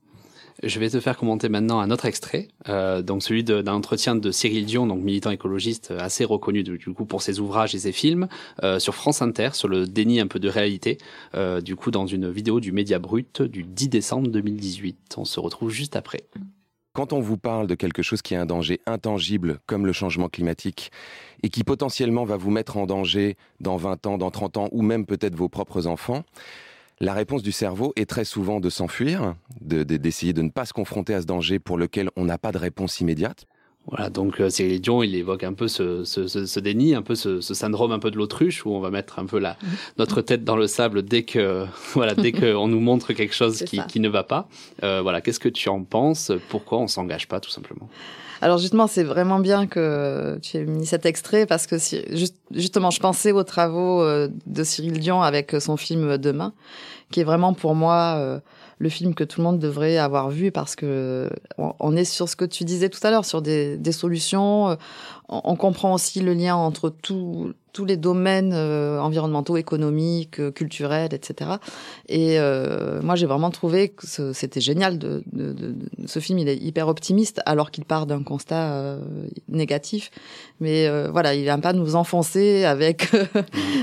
[0.63, 4.31] Je vais te faire commenter maintenant un autre extrait, euh, donc celui d'un entretien de
[4.31, 7.93] Cyril Dion, donc militant écologiste euh, assez reconnu du, coup pour ses ouvrages et ses
[7.93, 8.27] films,
[8.63, 10.99] euh, sur France Inter, sur le déni un peu de réalité,
[11.63, 15.15] du coup dans une vidéo du Média Brut du 10 décembre 2018.
[15.19, 16.25] On se retrouve juste après.
[16.95, 20.29] Quand on vous parle de quelque chose qui est un danger intangible comme le changement
[20.29, 20.91] climatique
[21.43, 24.81] et qui potentiellement va vous mettre en danger dans 20 ans, dans 30 ans ou
[24.83, 26.25] même peut-être vos propres enfants,
[27.01, 30.65] la réponse du cerveau est très souvent de s'enfuir, de- de- d'essayer de, ne pas
[30.65, 33.47] se confronter à ce danger pour lequel on n'a pas de réponse immédiate.
[33.89, 37.03] Voilà, donc euh, Cyril Dion, il évoque un peu ce, ce, ce, ce déni, un
[37.03, 39.57] peu ce, ce syndrome un peu de l'autruche, où on va mettre un peu la,
[39.97, 44.01] notre tête dans le sable dès que, voilà, dès qu'on nous montre quelque chose qui
[44.01, 44.49] ne va pas.
[44.83, 46.33] Euh, voilà, qu'est-ce que tu en penses?
[46.49, 47.89] Pourquoi on s'engage pas, tout simplement?
[48.43, 52.37] Alors justement, c'est vraiment bien que tu aies mis cet extrait parce que si- juste-
[52.53, 56.53] justement, je pensais aux travaux euh, de Cyril Dion avec son film Demain,
[57.11, 58.41] qui est vraiment pour moi euh,
[58.79, 62.37] le film que tout le monde devrait avoir vu parce que on, est sur ce
[62.37, 64.77] que tu disais tout à l'heure, sur des solutions.
[65.31, 70.51] Euh, On, comprend aussi le lien entre tout- tous les domaines euh, environnementaux, économiques, euh,
[70.51, 71.51] culturels, etc.
[72.09, 74.99] Et euh, moi, j'ai vraiment trouvé que c'était génial.
[74.99, 78.73] De, de, de- de- ce film, il est hyper optimiste, alors qu'il part d'un constat
[78.73, 78.99] euh,
[79.49, 80.11] négatif.
[80.59, 83.11] Mais euh, voilà, il vient pas nous enfoncer avec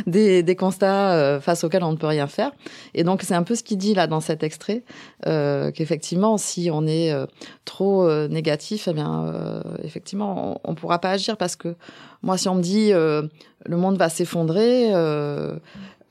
[0.07, 2.51] des, des constats euh, face auxquels on ne peut rien faire.
[2.95, 4.81] Et donc, c'est un peu ce qu'il dit là dans cet extrait,
[5.27, 7.27] euh, qu'effectivement, si on est euh,
[7.65, 11.75] trop euh, négatif, eh bien, euh, effectivement, on, on pourra pas agir parce que
[12.21, 13.23] moi, si on me dit euh,
[13.65, 14.93] le monde va s'effondrer.
[14.93, 15.55] Euh,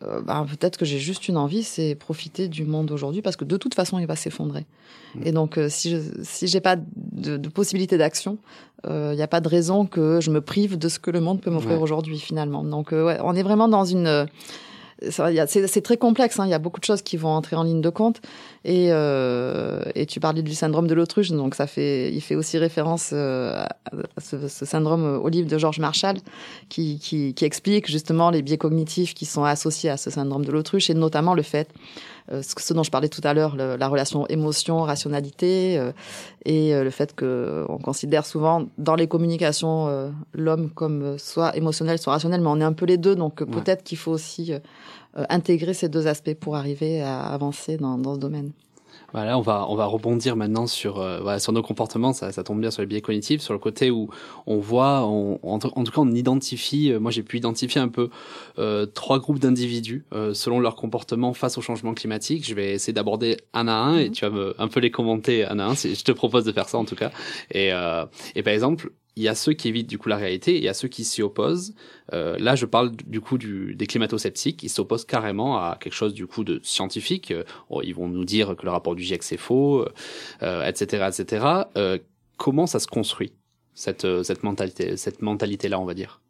[0.05, 3.45] euh, ben, peut-être que j'ai juste une envie, c'est profiter du monde aujourd'hui parce que
[3.45, 4.67] de toute façon, il va s'effondrer.
[5.25, 8.39] Et donc, si je si j'ai pas de, de possibilité d'action,
[8.89, 11.41] il n'y a pas de raison que je me prive de ce que le monde
[11.41, 11.83] peut m'offrir Ouais.
[11.83, 12.65] aujourd'hui finalement.
[12.65, 14.27] Donc, ouais, on est vraiment dans une
[15.11, 16.39] c'est très complexe.
[16.39, 16.47] hein.
[16.47, 18.21] Il y a beaucoup de choses qui vont entrer en ligne de compte.
[18.65, 23.11] Et, euh, tu parlais du syndrome de l'autruche, donc ça fait, il fait aussi référence
[23.13, 26.17] euh, à ce, syndrome euh, au livre de George Marshall,
[26.69, 30.95] qui, explique justement les biais cognitifs qui sont associés à ce syndrome de l'autruche, et
[30.95, 31.69] notamment le fait,
[32.31, 35.93] ce, ce dont je parlais tout à l'heure, la relation émotion-rationalité, euh,
[36.45, 41.19] et euh, le fait que on considère souvent dans les communications euh, l'homme comme euh,
[41.19, 43.53] soit émotionnel, soit rationnel, mais on est un peu les deux, donc euh, Ouais.
[43.61, 44.59] peut-être qu'il faut aussi euh,
[45.19, 48.53] euh, intégrer ces deux aspects pour arriver à avancer dans, dans ce domaine.
[49.13, 52.13] Voilà, on va on va rebondir maintenant sur euh, voilà, sur nos comportements.
[52.13, 54.09] Ça, ça tombe bien sur les biais cognitifs, sur le côté où
[54.47, 56.91] on voit, on, en, tout- en tout cas, on identifie.
[56.93, 58.09] euh, moi, j'ai pu identifier un peu
[58.59, 62.47] euh, trois groupes d'individus euh, selon leur comportement face au changement climatique.
[62.47, 64.13] Je vais essayer d'aborder un à un et Mhm.
[64.13, 65.75] tu vas me, un peu les commenter un à un.
[65.75, 67.11] si- Je te propose de faire ça en tout cas.
[67.51, 68.91] Et euh, et par exemple.
[69.17, 70.89] Il y a ceux qui évitent du coup la réalité et il y a ceux
[70.89, 71.75] qui s'y opposent.
[72.15, 74.63] Euh, là, je parle du coup du, des climato-sceptiques.
[74.63, 77.31] Ils s'opposent carrément à quelque chose du coup de scientifique.
[77.31, 79.87] Euh, oh, ils vont nous dire que le rapport du GIEC c'est faux,
[80.43, 81.47] euh, etc., etc.
[81.77, 81.99] Euh,
[82.39, 83.33] comment ça se construit
[83.75, 86.21] cette euh, cette mentalité cette mentalité là, on va dire?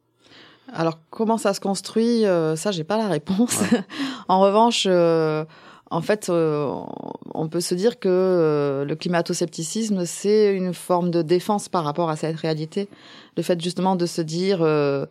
[0.73, 2.25] Alors comment ça se construit?
[2.25, 3.61] Euh, Ça, j'ai pas la réponse.
[4.29, 5.45] en revanche, euh,
[5.92, 6.72] en fait, euh,
[7.35, 12.09] on peut se dire que euh, le climato-scepticisme, c'est une forme de défense par rapport
[12.09, 12.88] à cette réalité.
[13.37, 15.05] Le fait justement de se dire, euh,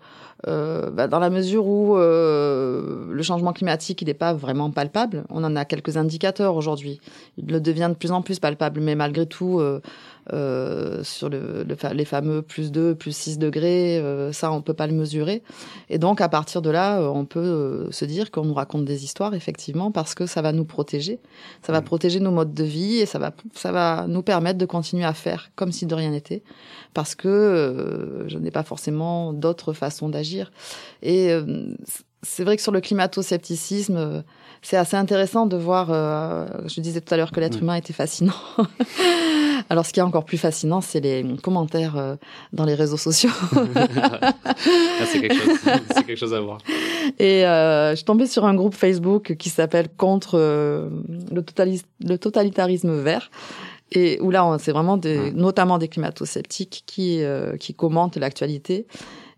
[0.48, 5.24] euh, bah, dans la mesure où euh, le changement climatique, il n'est pas vraiment palpable,
[5.30, 7.00] on en a quelques indicateurs aujourd'hui.
[7.38, 9.62] Il le devient de plus en plus palpable, mais malgré tout,
[10.34, 14.74] euh, sur le, le les fameux plus 2, plus 6 degrés, euh, ça, on peut
[14.74, 15.44] pas le mesurer.
[15.90, 18.86] Et donc, à partir de là, euh, on peut euh, se dire qu'on nous raconte
[18.86, 21.20] des histoires, effectivement, parce que ça va nous protéger.
[21.62, 21.86] Ça va Mm.
[21.86, 25.14] protéger nos modes de vie et ça va, ça va nous permettre de continuer à
[25.14, 26.44] faire comme si de rien n'était,
[26.94, 30.52] parce que euh, je n'ai pas forcément d'autres façons d'agir.
[31.02, 31.76] Et euh,
[32.24, 34.24] c'est vrai que sur le climato-scepticisme,
[34.62, 35.88] c'est assez intéressant de voir.
[35.90, 38.34] euh, je disais tout à l'heure que l'être humain était fascinant.
[39.70, 42.16] Alors, ce qui est encore plus fascinant, c'est les commentaires euh,
[42.52, 43.30] dans les réseaux sociaux.
[45.04, 46.60] Ah, c'est quelque quelque chose à voir.
[47.20, 50.90] Et euh, je suis tombée sur un groupe Facebook qui s'appelle Contre euh,
[51.32, 53.32] le, totalis- le totalitarisme vert.
[53.92, 58.86] Et où là, on- c'est vraiment des, notamment des climato-sceptiques qui, euh, qui commentent l'actualité.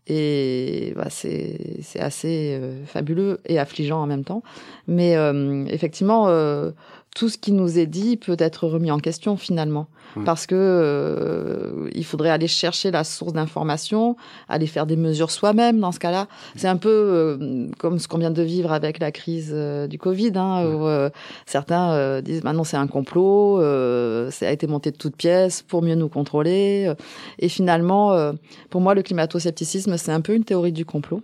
[0.07, 1.57] Et bah, c'est
[1.97, 4.43] assez euh, fabuleux et affligeant en même temps.
[4.87, 6.71] Mais euh, effectivement, euh,
[7.15, 9.87] tout ce qui nous est dit peut être remis en question finalement.
[10.15, 10.23] Ouais.
[10.25, 14.15] Parce que euh, il faudrait aller chercher la source d'information,
[14.49, 16.27] aller faire des mesures soi-même dans ce cas-là.
[16.55, 19.97] C'est un peu euh, comme ce qu'on vient de vivre avec la crise euh, du
[19.97, 21.09] Covid, hein, où euh,
[21.45, 25.61] certains euh, disent maintenant c'est un complot, euh, ça a été monté de toutes pièces
[25.61, 26.93] pour mieux nous contrôler.
[27.39, 28.33] Et finalement, euh,
[28.69, 31.21] pour moi, le climato-scepticisme, c'est un peu une théorie du complot.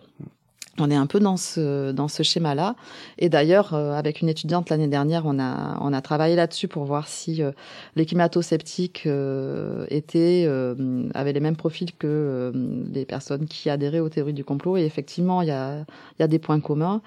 [0.79, 2.75] On est un peu dans ce dans ce schéma-là.
[3.17, 6.85] Et d'ailleurs, euh, avec une étudiante l'année dernière, on a on a travaillé là-dessus pour
[6.85, 7.51] voir si euh,
[7.95, 12.51] les climato-sceptiques euh, étaient euh, avaient les mêmes profils que
[12.93, 14.77] les personnes qui adhéraient aux théories du complot.
[14.77, 15.85] Et effectivement, il y a
[16.19, 17.01] y a des points communs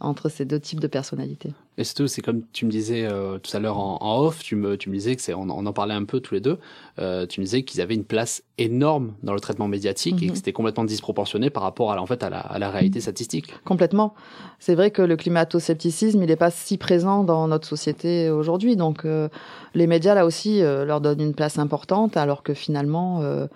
[0.00, 1.52] entre ces deux types de personnalités.
[1.78, 4.56] Et surtout, c'est comme tu me disais euh, tout à l'heure en, en off, tu
[4.56, 6.58] me, tu me disais que c'est, on, on en parlait un peu tous les deux.
[6.98, 10.30] Euh, tu me disais qu'ils avaient une place énorme dans le traitement médiatique et Mhm.
[10.32, 13.00] que c'était complètement disproportionné par rapport à, la- en fait, à la, à la réalité
[13.00, 13.52] statistique.
[13.64, 14.14] Complètement.
[14.58, 18.76] C'est vrai que le climato-scepticisme, il n'est pas si présent dans notre société aujourd'hui.
[18.76, 19.28] Donc, euh,
[19.74, 23.46] les médias, là aussi, euh, leur donnent une place importante, alors que finalement, euh,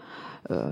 [0.50, 0.70] euh,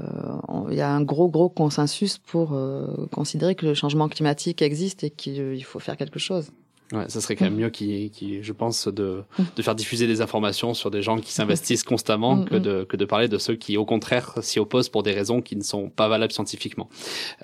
[0.71, 5.05] il y a un gros, gros consensus pour euh, considérer que le changement climatique existe
[5.05, 6.51] et qu'il faut faire quelque chose.
[6.93, 9.23] Ouais, ça serait quand même mieux qui, qui, je pense, de,
[9.57, 12.61] de faire diffuser des informations sur des gens qui s'investissent constamment Mm, que mm.
[12.61, 15.57] de, que de parler de ceux qui, au contraire, s'y opposent pour des raisons qui
[15.57, 16.89] ne sont pas valables scientifiquement.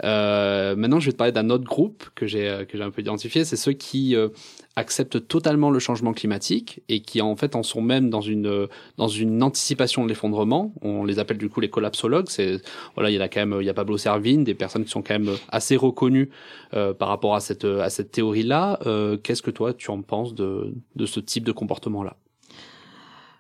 [0.03, 2.91] Euh, maintenant, je vais te parler d'un autre groupe que j'ai euh, que j'ai un
[2.91, 4.29] peu identifié, c'est ceux qui euh,
[4.77, 8.67] acceptent totalement le changement climatique et qui en fait en sont même dans une euh,
[8.97, 10.73] dans une anticipation de l'effondrement.
[10.83, 12.29] On les appelle du coup les collapsologues.
[12.29, 12.61] C'est
[12.95, 15.03] voilà, il y a quand même, il y a Pablo Servigne, des personnes qui sont
[15.03, 16.31] quand même assez reconnues
[16.75, 18.81] euh, par rapport à cette à cette théorie-là.
[18.87, 22.17] Euh, Qu'est-ce que toi tu en penses de de ce type de comportement-là?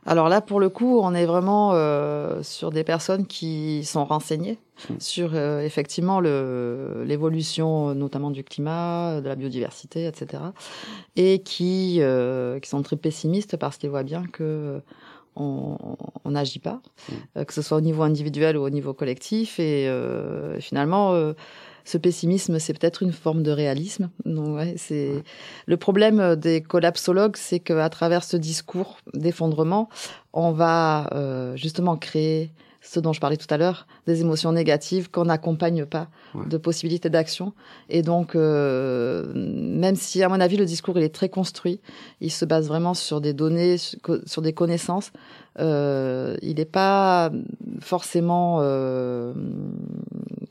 [0.06, 4.58] Alors là, pour le coup, on est vraiment euh, sur des personnes qui sont renseignées
[4.90, 4.94] Mm.
[4.98, 10.42] sur euh, effectivement l'évolution, notamment du climat, de la biodiversité, etc.
[11.16, 14.80] Et qui, euh, qui sont très pessimistes parce qu'ils voient bien que
[15.36, 16.80] on n'agit pas,
[17.36, 19.58] euh, que ce soit au niveau individuel ou au niveau collectif.
[19.58, 19.90] Et
[20.60, 21.32] finalement,
[21.84, 24.10] ce pessimisme, c'est peut-être une forme de réalisme.
[24.24, 25.22] Donc, ouais, c'est
[25.66, 29.88] le problème des collapsologues, c'est qu'à travers ce discours d'effondrement,
[30.32, 32.50] on va euh, justement créer
[32.86, 36.46] ce dont je parlais tout à l'heure, des émotions négatives qu'on n'accompagne pas Ouais.
[36.46, 37.52] de possibilités d'action.
[37.88, 41.80] Et donc, euh, même si, à mon avis, le discours il est très construit,
[42.20, 45.12] il se base vraiment sur des données, sur des connaissances,
[45.58, 47.30] euh, il n'est pas
[47.80, 49.32] forcément euh,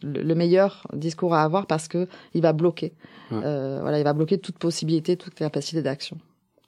[0.02, 2.94] le le meilleur discours à avoir parce que il va bloquer.
[3.32, 3.42] Ouais.
[3.44, 6.18] Euh, voilà, il va bloquer toute possibilité, toute capacité d'action.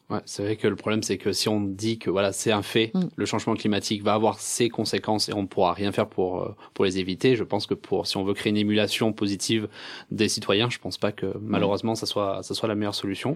[0.10, 2.62] Ouais, c'est vrai que le problème, c'est que si on dit que voilà, c'est un
[2.62, 3.02] fait, Mm.
[3.16, 6.86] le changement climatique va avoir ses conséquences et on ne pourra rien faire pour pour
[6.86, 7.36] les éviter.
[7.36, 9.68] Je pense que pour si on veut créer une émulation positive
[10.12, 13.36] des citoyens, je pense pas que malheureusement ça soit ça soit la meilleure solution.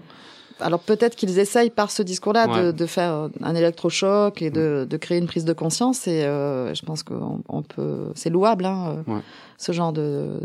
[0.60, 2.72] Alors peut-être qu'ils essayent par ce discours-là de, Ouais.
[2.72, 6.06] de faire un électrochoc et de, de créer une prise de conscience.
[6.06, 9.20] Et euh, je pense qu'on on peut, c'est louable, hein, euh, Ouais.
[9.58, 10.38] ce genre de,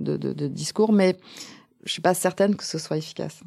[0.00, 1.16] de discours, mais
[1.84, 3.40] je suis pas certaine que ce soit efficace.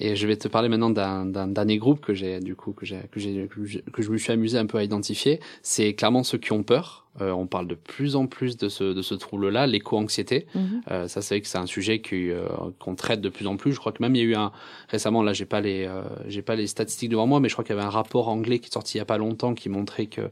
[0.00, 3.00] Et je vais te parler maintenant d'un dernier groupe que j'ai du coup que j'ai
[3.12, 5.40] que j'ai que je- que je me suis amusé un peu à identifier.
[5.62, 7.02] C'est clairement ceux qui ont peur.
[7.20, 10.46] Euh, on parle de plus en plus de ce de ce trouble-là, l'éco-anxiété.
[10.56, 10.82] Mhm.
[10.90, 12.48] Euh, ça, c'est vrai que c'est un sujet qui, euh,
[12.80, 13.72] qu'on traite de plus en plus.
[13.72, 14.50] Je crois que même il y a eu un
[14.88, 17.64] récemment, là, j'ai pas les, euh, j'ai pas les statistiques devant moi, mais je crois
[17.64, 19.68] qu'il y avait un rapport anglais qui est sorti il y a pas longtemps qui
[19.68, 20.22] montrait que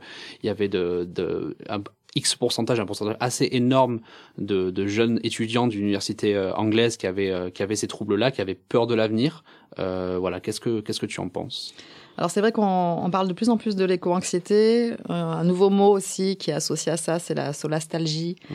[0.43, 1.81] il y avait de, de un
[2.15, 4.01] X pourcentage, un pourcentage assez énorme
[4.39, 8.41] de, de jeunes étudiants d'université euh, anglaise qui avaient, euh, qui avaient ces troubles-là, qui
[8.41, 9.45] avaient peur de l'avenir.
[9.79, 11.75] Euh, voilà, qu'est-ce que, qu'est-ce que tu en penses?
[12.19, 12.63] Alors c'est vrai qu'on
[13.03, 14.93] on parle de plus en plus de l'éco-anxiété.
[14.93, 18.37] Euh, un nouveau mot aussi qui est associé à ça, c'est la solastalgie.
[18.51, 18.55] Mm.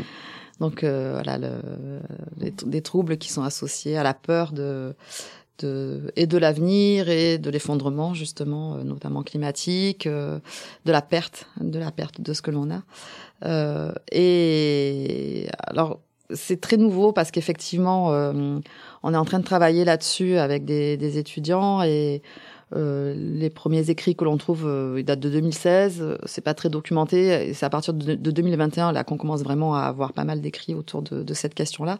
[0.59, 1.51] Donc euh, voilà, le,
[2.37, 4.93] les- des troubles qui sont associés à la peur de,
[5.59, 10.39] de et de l'avenir et de l'effondrement justement, euh, notamment climatique, euh,
[10.85, 12.83] de la perte, de la perte de ce que l'on a.
[13.45, 15.99] Euh, et alors
[16.33, 18.59] c'est très nouveau parce qu'effectivement, euh,
[19.03, 22.21] on est en train de travailler là-dessus avec des, des étudiants et
[22.75, 26.01] euh, les premiers écrits que l'on trouve, euh, ils datent de 2016.
[26.01, 27.49] euh, C'est pas très documenté.
[27.49, 30.41] Et c'est à partir de, de 2021 là qu'on commence vraiment à avoir pas mal
[30.41, 31.99] d'écrits autour de, de cette question-là.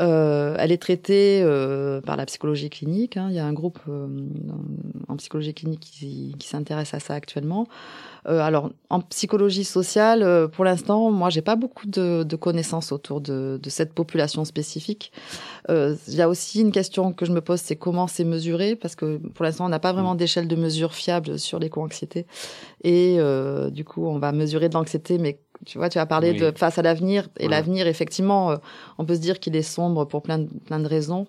[0.00, 3.16] Euh, elle est traitée euh, par la psychologie clinique.
[3.16, 3.26] hein.
[3.30, 4.06] Il y a un groupe euh,
[5.08, 7.66] en psychologie clinique qui, qui s'intéresse à ça actuellement.
[8.28, 12.92] Euh, alors, en psychologie sociale, euh, pour l'instant, moi, j'ai pas beaucoup de, de connaissances
[12.92, 15.12] autour de, de cette population spécifique.
[15.68, 18.76] Euh, Il y a aussi une question que je me pose, c'est comment c'est mesuré,
[18.76, 22.26] parce que pour l'instant, on n'a pas vraiment d'échelle de mesure fiable sur l'éco-anxiété.
[22.84, 26.30] Et euh, du coup, on va mesurer de l'anxiété, mais tu vois, tu as parlé
[26.32, 26.38] Oui.
[26.38, 27.50] de face à l'avenir, et Ouais.
[27.50, 28.56] l'avenir, effectivement, euh,
[28.98, 31.26] on peut se dire qu'il est sombre pour plein de, plein de raisons.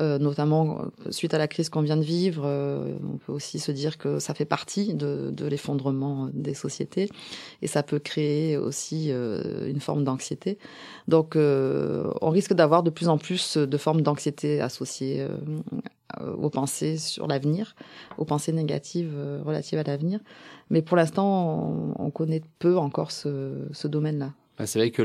[0.00, 3.58] Euh, notamment euh, suite à la crise qu'on vient de vivre, euh, on peut aussi
[3.58, 7.08] se dire que ça fait partie de, de l'effondrement des sociétés
[7.62, 10.56] et ça peut créer aussi euh, une forme d'anxiété.
[11.08, 15.26] Donc, on risque d'avoir de plus en plus de formes d'anxiété associées
[16.40, 17.74] aux pensées sur l'avenir,
[18.18, 19.12] aux pensées négatives
[19.44, 20.20] relatives à l'avenir.
[20.70, 24.32] Mais pour l'instant, on, on connaît peu encore ce, ce domaine-là.
[24.58, 25.02] Bah, C'est vrai que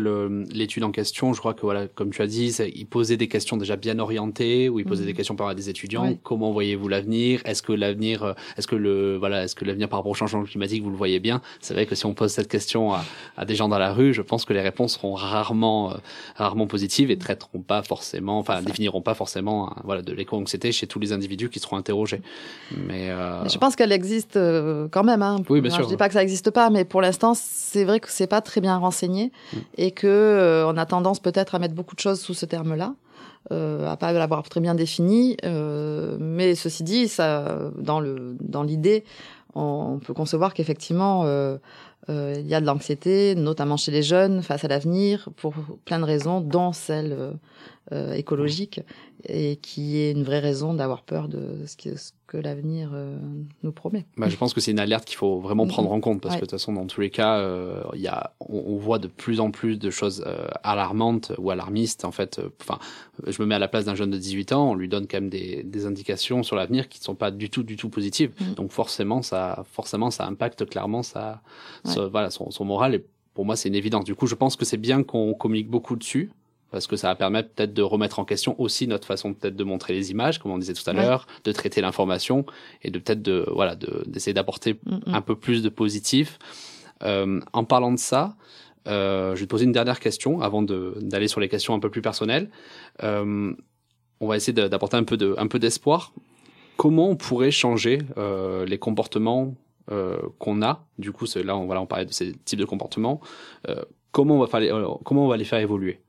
[0.51, 3.55] l'étude en question, je crois que voilà, comme tu as dit, il posait des questions
[3.57, 5.07] déjà bien orientées, ou il posait Mhm.
[5.07, 6.07] des questions par rapport à des étudiants.
[6.07, 6.17] Oui.
[6.23, 7.41] Comment voyez-vous l'avenir?
[7.45, 10.43] Est-ce que l'avenir, euh, est-ce que le voilà, est-ce que l'avenir par rapport au changement
[10.43, 11.41] climatique, vous le voyez bien?
[11.61, 13.03] C'est vrai que si on pose cette question à,
[13.37, 15.95] à des gens dans la rue, je pense que les réponses seront rarement euh,
[16.35, 20.87] rarement positives et traiteront pas forcément, enfin définiront pas forcément hein, voilà de l'éco-anxiété chez
[20.87, 22.21] tous les individus qui seront interrogés.
[22.87, 25.21] Mais euh, Mais Je pense qu'elle existe euh, quand même.
[25.21, 25.37] Hein.
[25.49, 25.83] Oui, bien sûr.
[25.83, 28.41] Je dis pas que ça n'existe pas, mais pour l'instant, c'est vrai que c'est pas
[28.41, 29.31] très bien renseigné
[29.77, 32.95] Et que euh, on a tendance peut-être à mettre beaucoup de choses sous ce terme-là,
[33.51, 35.37] euh, à pas l'avoir très bien défini.
[35.45, 39.03] euh, mais ceci dit, dans l'idée,
[39.55, 41.25] on, peut concevoir qu'effectivement.
[42.09, 45.53] Euh, il y a de l'anxiété, notamment chez les jeunes, face à l'avenir, pour
[45.85, 47.33] plein de raisons, dont celle
[47.91, 48.79] euh, écologique,
[49.27, 53.17] et qui est une vraie raison d'avoir peur de ce que, ce que l'avenir euh,
[53.61, 54.05] nous promet.
[54.17, 56.39] Bah, je pense que c'est une alerte qu'il faut vraiment prendre en compte parce Ouais.
[56.39, 58.99] que de toute façon, dans tous les cas, euh, il y a, on, on voit
[58.99, 62.05] de plus en plus de choses euh, alarmantes ou alarmistes.
[62.05, 62.79] En fait, Euh, enfin,
[63.27, 65.17] je me mets à la place d'un jeune de 18 ans, on lui donne quand
[65.17, 68.31] même des, des indications sur l'avenir qui ne sont pas du tout, du tout positives.
[68.39, 68.53] Mhm.
[68.55, 71.03] Donc forcément, ça, forcément, ça impacte clairement Ouais.
[71.03, 72.95] sa- voilà, son, son moral.
[72.95, 74.05] Et pour moi, c'est une évidence.
[74.05, 76.31] Du coup, je pense que c'est bien qu'on communique beaucoup dessus.
[76.73, 79.63] Parce que ça va permettre peut-être de remettre en question aussi notre façon peut-être de
[79.63, 81.01] montrer les images, comme on disait tout à Ouais.
[81.01, 82.45] l'heure, de traiter l'information
[82.81, 85.01] et de peut-être de voilà de- d'essayer d'apporter Mm, mm.
[85.13, 86.39] un peu plus de positif.
[87.03, 88.35] Euh, en parlant de ça,
[88.87, 91.79] euh, je vais te poser une dernière question avant de- d'aller sur les questions un
[91.79, 92.49] peu plus personnelles.
[93.03, 93.53] Euh,
[94.19, 96.11] on va essayer d'apporter un peu de un peu d'espoir.
[96.77, 97.99] Comment on pourrait changer
[98.65, 99.53] les comportements
[100.39, 100.87] qu'on a?
[100.97, 103.21] Du coup, là, on, voilà, on parlait de ces types de comportements.
[104.11, 104.71] Comment on va faire les-
[105.05, 105.99] comment on va les faire évoluer?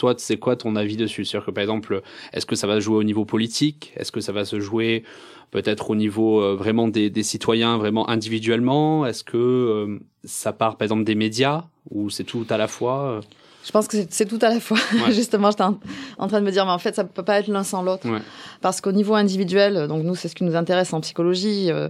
[0.00, 1.24] Toi, c'est quoi ton avis dessus?
[1.24, 2.00] C'est-à-dire que par exemple,
[2.32, 3.92] est-ce que ça va se jouer au niveau politique?
[3.96, 5.04] Est-ce que ça va se jouer
[5.50, 9.04] peut-être au niveau euh, vraiment des, des citoyens, vraiment individuellement?
[9.06, 11.64] Est-ce que euh, ça part par exemple des médias?
[11.90, 13.20] Ou c'est tout à la fois
[13.64, 14.78] Je pense que c'est- tout à la fois.
[15.04, 15.12] Ouais.
[15.20, 15.78] Justement, j'étais en,
[16.18, 18.08] en train de me dire, mais en fait, ça peut pas être l'un sans l'autre.
[18.08, 18.20] Ouais.
[18.62, 21.88] Parce qu'au niveau individuel, donc nous, c'est ce qui nous intéresse en psychologie, euh,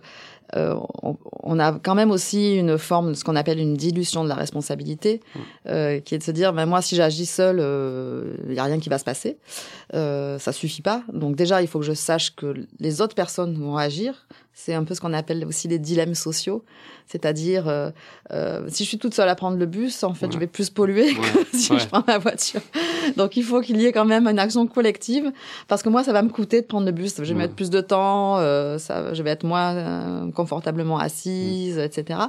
[0.57, 4.25] euh, on, on a quand même aussi une forme de ce qu'on appelle une dilution
[4.25, 5.21] de la responsabilité,
[5.67, 7.59] euh, qui est de se dire, ben moi, si j'agis seul,
[8.49, 9.39] il y a rien qui va se passer.
[9.95, 11.03] Euh, ça suffit pas.
[11.13, 14.27] Donc déjà, il faut que je sache que les autres personnes vont agir.
[14.63, 16.63] C'est un peu ce qu'on appelle aussi les dilemmes sociaux.
[17.07, 17.91] C'est-à-dire, euh,
[18.33, 20.33] euh, si je suis toute seule à prendre le bus, en fait, Ouais.
[20.35, 21.15] je vais plus polluer Ouais.
[21.51, 21.79] que si Ouais.
[21.79, 22.61] je prends ma voiture.
[23.17, 25.33] Donc il faut qu'il y ait quand même une action collective,
[25.67, 27.15] parce que moi, ça va me coûter de prendre le bus.
[27.17, 31.79] Je vais mettre plus de temps, euh, ça, je vais être moins euh, confortablement assise,
[31.79, 31.81] Mm.
[31.81, 32.21] etc.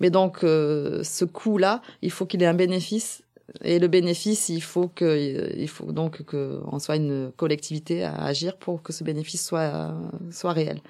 [0.00, 3.22] Mais donc, euh, ce coût-là, il faut qu'il ait un bénéfice.
[3.64, 8.56] Et le bénéfice, il faut que, il faut donc qu'on soit une collectivité à agir
[8.58, 9.94] pour que ce bénéfice soit
[10.30, 10.80] soit réel.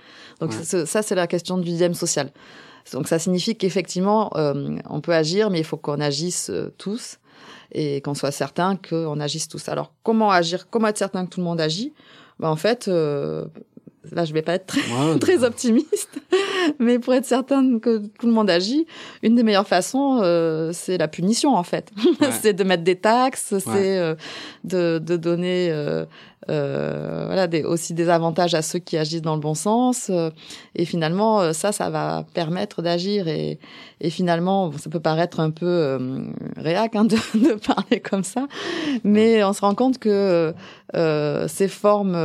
[0.41, 0.65] Donc Ouais.
[0.65, 2.33] ça, ça, c'est la question du dilemme social.
[2.93, 7.19] Donc ça signifie qu'effectivement, euh, on peut agir, mais il faut qu'on agisse euh, tous
[7.71, 9.69] et qu'on soit certain qu'on agisse tous.
[9.69, 11.93] Alors comment agir Comment être certain que tout le monde agit?
[12.41, 13.45] Ben, En fait, euh,
[14.13, 16.21] là je vais pas être très, Ouais, très optimiste,
[16.79, 18.87] mais pour être certain que tout le monde agit,
[19.23, 21.91] une des meilleures façons, euh, c'est la punition en fait.
[22.21, 22.31] Ouais.
[22.41, 24.15] c'est de mettre des taxes, c'est euh,
[24.65, 26.05] de, de donner euh,
[26.51, 30.11] euh, voilà, des, aussi des avantages à ceux qui agissent dans le bon sens.
[30.75, 33.29] et finalement, euh, ça, ça va permettre d'agir.
[33.29, 33.59] Et,
[34.01, 35.99] et finalement, bon, ça peut paraître un peu euh,
[36.57, 38.47] réac hein, de, de parler comme ça,
[39.05, 40.55] mais on se rend compte que
[40.97, 42.17] euh, ces formes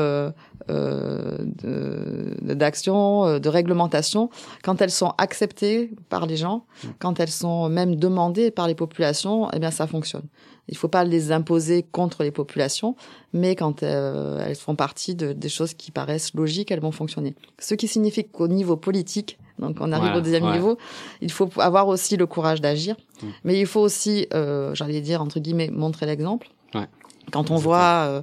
[2.41, 4.30] d'action, euh, de réglementation,
[4.64, 6.66] quand elles sont acceptées par les gens,
[6.99, 10.26] quand elles sont même demandées par les populations, eh bien, ça fonctionne.
[10.70, 12.95] Il ne faut pas les imposer contre les populations,
[13.34, 17.36] mais quand euh, elles font partie de, des choses qui paraissent logiques, elles vont fonctionner.
[17.59, 20.53] Ce qui signifie qu'au niveau politique, donc on arrive au deuxième ouais.
[20.53, 20.78] niveau,
[21.22, 23.28] il faut avoir aussi le courage d'agir, Mm.
[23.43, 26.49] mais il faut aussi, euh, j'allais dire entre guillemets, montrer l'exemple.
[26.74, 26.88] Ouais.
[27.32, 28.22] Quand on voit, euh,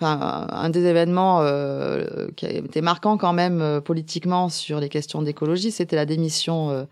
[0.00, 4.88] enfin, un des événements euh, qui a été marquant quand même euh, politiquement sur les
[4.88, 6.84] questions d'écologie, c'était la démission euh,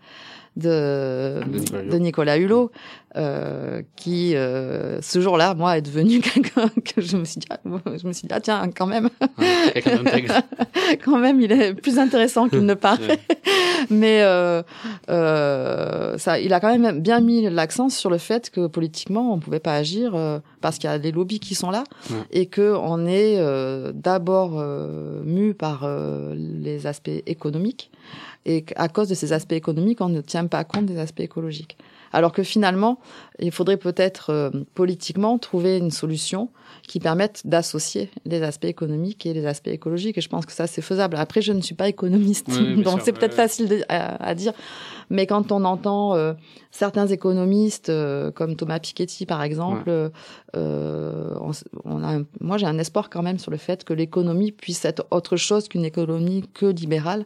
[0.57, 1.41] de,
[1.89, 2.71] De Nicolas Hulot.
[3.17, 7.59] Euh, qui euh, ce jour-là, moi, est devenu quelqu'un que je me suis dit, ah,
[7.65, 9.83] je me suis dit, ah, tiens, quand même, Ouais,
[11.03, 13.07] quand même, il est plus intéressant qu'il ne paraît.
[13.07, 13.19] Ouais.
[13.89, 14.61] Mais euh,
[15.09, 19.39] euh, ça, il a quand même bien mis l'accent sur le fait que politiquement, on
[19.39, 22.17] pouvait pas agir euh, parce qu'il y a des lobbies qui sont là Ouais.
[22.31, 25.87] et que on est euh, d'abord euh, mu par
[26.33, 27.91] les aspects économiques
[28.45, 31.77] et qu'à cause de ces aspects économiques, on ne tient pas compte des aspects écologiques.
[32.17, 32.99] Alors que finalement,
[33.39, 36.49] il faudrait peut-être euh, politiquement trouver une solution
[36.87, 40.17] qui permette d'associer les aspects économiques et les aspects écologiques.
[40.17, 41.15] Et je pense que ça, c'est faisable.
[41.17, 44.53] Après, je ne suis pas économiste, Oui, donc c'est peut-être facile de- à, à dire.
[45.09, 46.33] Mais quand on entend euh,
[46.71, 50.09] certains économistes, euh, comme Thomas Piketty par exemple, euh,
[50.55, 51.35] euh,
[51.85, 54.83] on, a un- moi j'ai un espoir quand même sur le fait que l'économie puisse
[54.85, 57.25] être autre chose qu'une économie que libérale,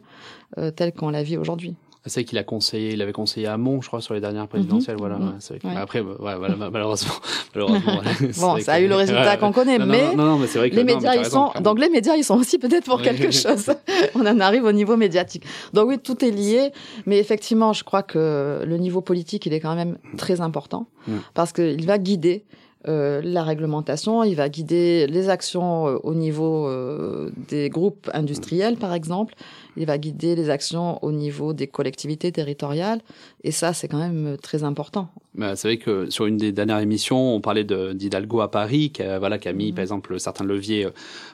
[0.58, 1.74] euh, telle qu'on la vit aujourd'hui.
[2.04, 4.96] C'est qu'il a conseillé, il avait conseillé à Mont, je crois, sur les dernières présidentielles.
[4.98, 5.18] Voilà.
[5.18, 5.34] Mhm.
[5.38, 5.80] c'est vrai que- Ouais.
[5.80, 7.12] Après, ouais, voilà, malheureusement,
[7.54, 7.92] malheureusement.
[8.02, 10.48] voilà, Bon, ça a que- eu le résultat qu'on connaît, non, mais non, non, mais
[10.58, 11.70] vrai que les médias, ils raison, sont clairement.
[11.70, 13.70] donc les médias, ils sont aussi peut-être pour quelque chose.
[14.16, 15.44] On en arrive au niveau médiatique.
[15.74, 16.72] Donc oui, tout est lié,
[17.06, 21.12] mais effectivement, je crois que le niveau politique, il est quand même très important Mm.
[21.34, 22.44] parce qu'il va guider
[22.88, 28.76] euh, la réglementation, il va guider les actions euh, au niveau euh, des groupes industriels,
[28.76, 29.34] par exemple.
[29.76, 33.00] Il va guider les actions au niveau des collectivités territoriales.
[33.44, 35.08] Et ça, c'est quand même très important.
[35.34, 39.02] Bah, c'est vrai que sur une des dernières émissions, on parlait d'Hidalgo à Paris, qui
[39.02, 39.74] a, voilà, qui a mis, Mhm.
[39.74, 40.90] par exemple, certains leviers, euh,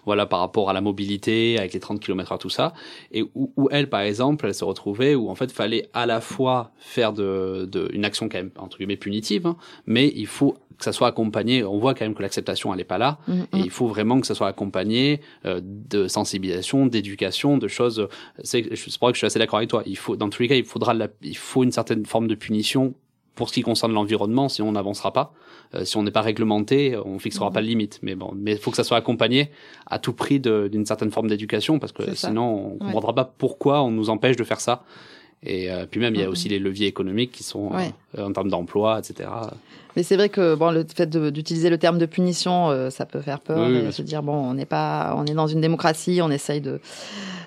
[0.06, 2.74] voilà, par rapport à la mobilité, avec les 30 km h tout ça.
[3.10, 6.20] Et où, où elle, par exemple, elle se retrouvait où, en fait, fallait à la
[6.20, 10.56] fois faire de, de une action quand même, entre guillemets, punitive, hein, mais il faut
[10.78, 11.64] que ça soit accompagné.
[11.64, 13.18] On voit quand même que l'acceptation, elle est pas là.
[13.26, 13.46] Mhm.
[13.54, 18.06] Et il faut vraiment que ça soit accompagné euh, de sensibilisation, d'éducation, de choses.
[18.42, 19.82] C'est c'est pour ça que je suis assez d'accord avec toi.
[19.86, 22.34] Il faut, dans tous les cas, il faudra, la- il faut une certaine forme de
[22.34, 22.94] punition
[23.34, 25.32] pour ce qui concerne l'environnement, sinon on n'avancera pas.
[25.74, 28.00] Euh, si on n'est pas réglementé, on fixera pas de limite.
[28.02, 29.50] Mais bon, mais il faut que ça soit accompagné
[29.86, 32.78] à tout prix d'une certaine forme d'éducation, parce que sinon on Ouais.
[32.92, 34.82] comprendra pas pourquoi on nous empêche de faire ça.
[35.44, 37.92] Et euh, puis même, il y a aussi les leviers économiques qui sont Ouais.
[38.18, 39.28] euh, en termes d'emploi, etc.
[39.96, 43.20] Mais c'est vrai que bon, le fait d'utiliser le terme de punition, euh, ça peut
[43.20, 43.68] faire peur.
[43.68, 46.60] Oui, et se dire bon, on n'est pas, on est dans une démocratie, on essaye
[46.60, 46.80] de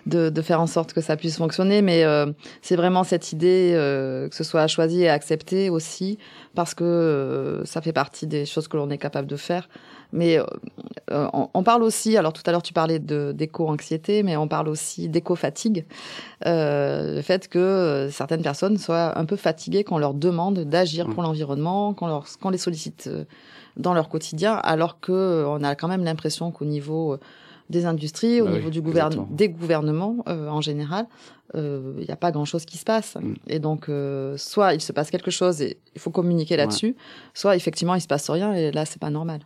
[0.07, 1.81] de, de faire en sorte que ça puisse fonctionner.
[1.81, 2.27] Mais euh,
[2.61, 6.17] c'est vraiment cette idée euh, que ce soit choisi et accepté aussi,
[6.55, 9.69] parce que euh, ça fait partie des choses que l'on est capable de faire.
[10.13, 10.43] Mais euh,
[11.11, 14.67] euh, on, on parle aussi, alors tout à l'heure tu parlais d'éco-anxiété, mais on parle
[14.67, 15.85] aussi d'éco-fatigue.
[16.45, 20.59] Euh, le fait que euh, certaines personnes soient un peu fatiguées quand on leur demande
[20.59, 23.25] d'agir pour l'environnement, qu'on leur, qu'on les sollicite euh,
[23.77, 27.17] dans leur quotidien, alors que euh, on a quand même l'impression qu'au niveau
[27.69, 31.07] des industries, au Bah oui, niveau du gouverne, des gouvernements euh, en général,
[31.55, 33.15] euh, il n'y a pas grand-chose qui se passe.
[33.15, 33.33] Mm.
[33.47, 36.95] Et donc, euh, soit il se passe quelque chose et il faut communiquer là-dessus,
[37.33, 39.39] soit effectivement il se passe rien et là c'est pas normal.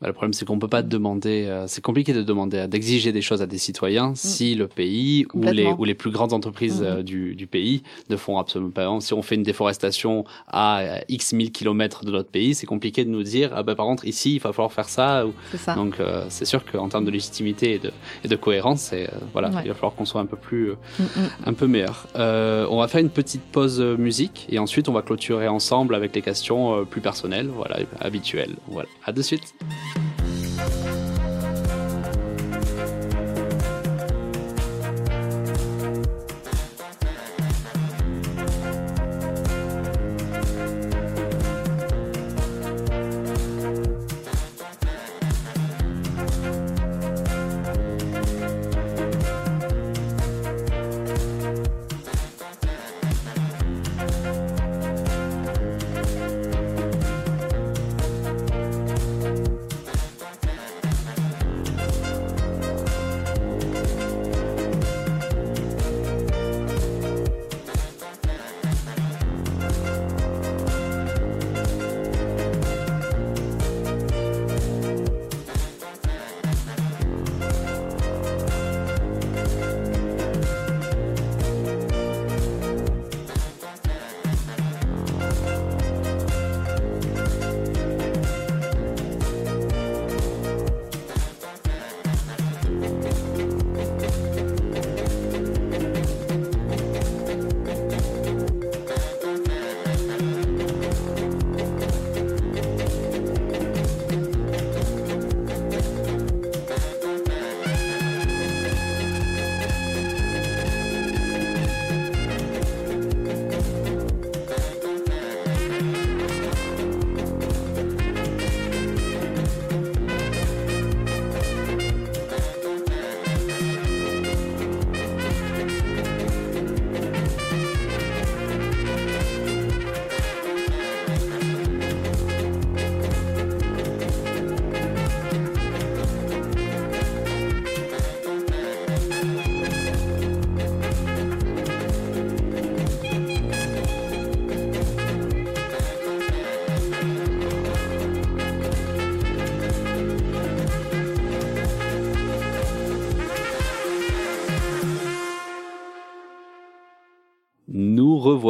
[0.00, 1.44] Bah, le problème, c'est qu'on peut pas demander.
[1.46, 5.42] euh, c'est compliqué de demander, d'exiger des choses à des citoyens si le pays ou
[5.42, 5.76] les Mm.
[5.78, 6.86] Ou les plus grandes entreprises Mhm.
[6.86, 8.88] euh, du, du pays ne font absolument pas.
[9.00, 13.04] Si on fait une déforestation à euh, x mille kilomètres de notre pays, c'est compliqué
[13.04, 15.26] de nous dire ah bah par contre ici il va falloir faire ça.
[15.26, 15.32] Ou...
[15.56, 15.74] Ça.
[15.74, 17.90] Donc euh, c'est sûr qu'en termes de légitimité et de,
[18.24, 19.62] et de cohérence, euh, voilà, Ouais.
[19.64, 21.28] il va falloir qu'on soit un peu plus euh, Mm, mm.
[21.46, 22.06] un peu meilleur.
[22.16, 25.94] Euh, on va faire une petite pause euh, musique et ensuite on va clôturer ensemble
[25.94, 28.54] avec les questions euh, plus personnelles, voilà, habituelles.
[28.68, 29.54] Voilà, à de suite.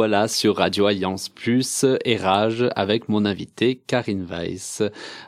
[0.01, 4.81] Revoilà sur Radio Alliance Plus et Rage avec mon invité Karine Weiss.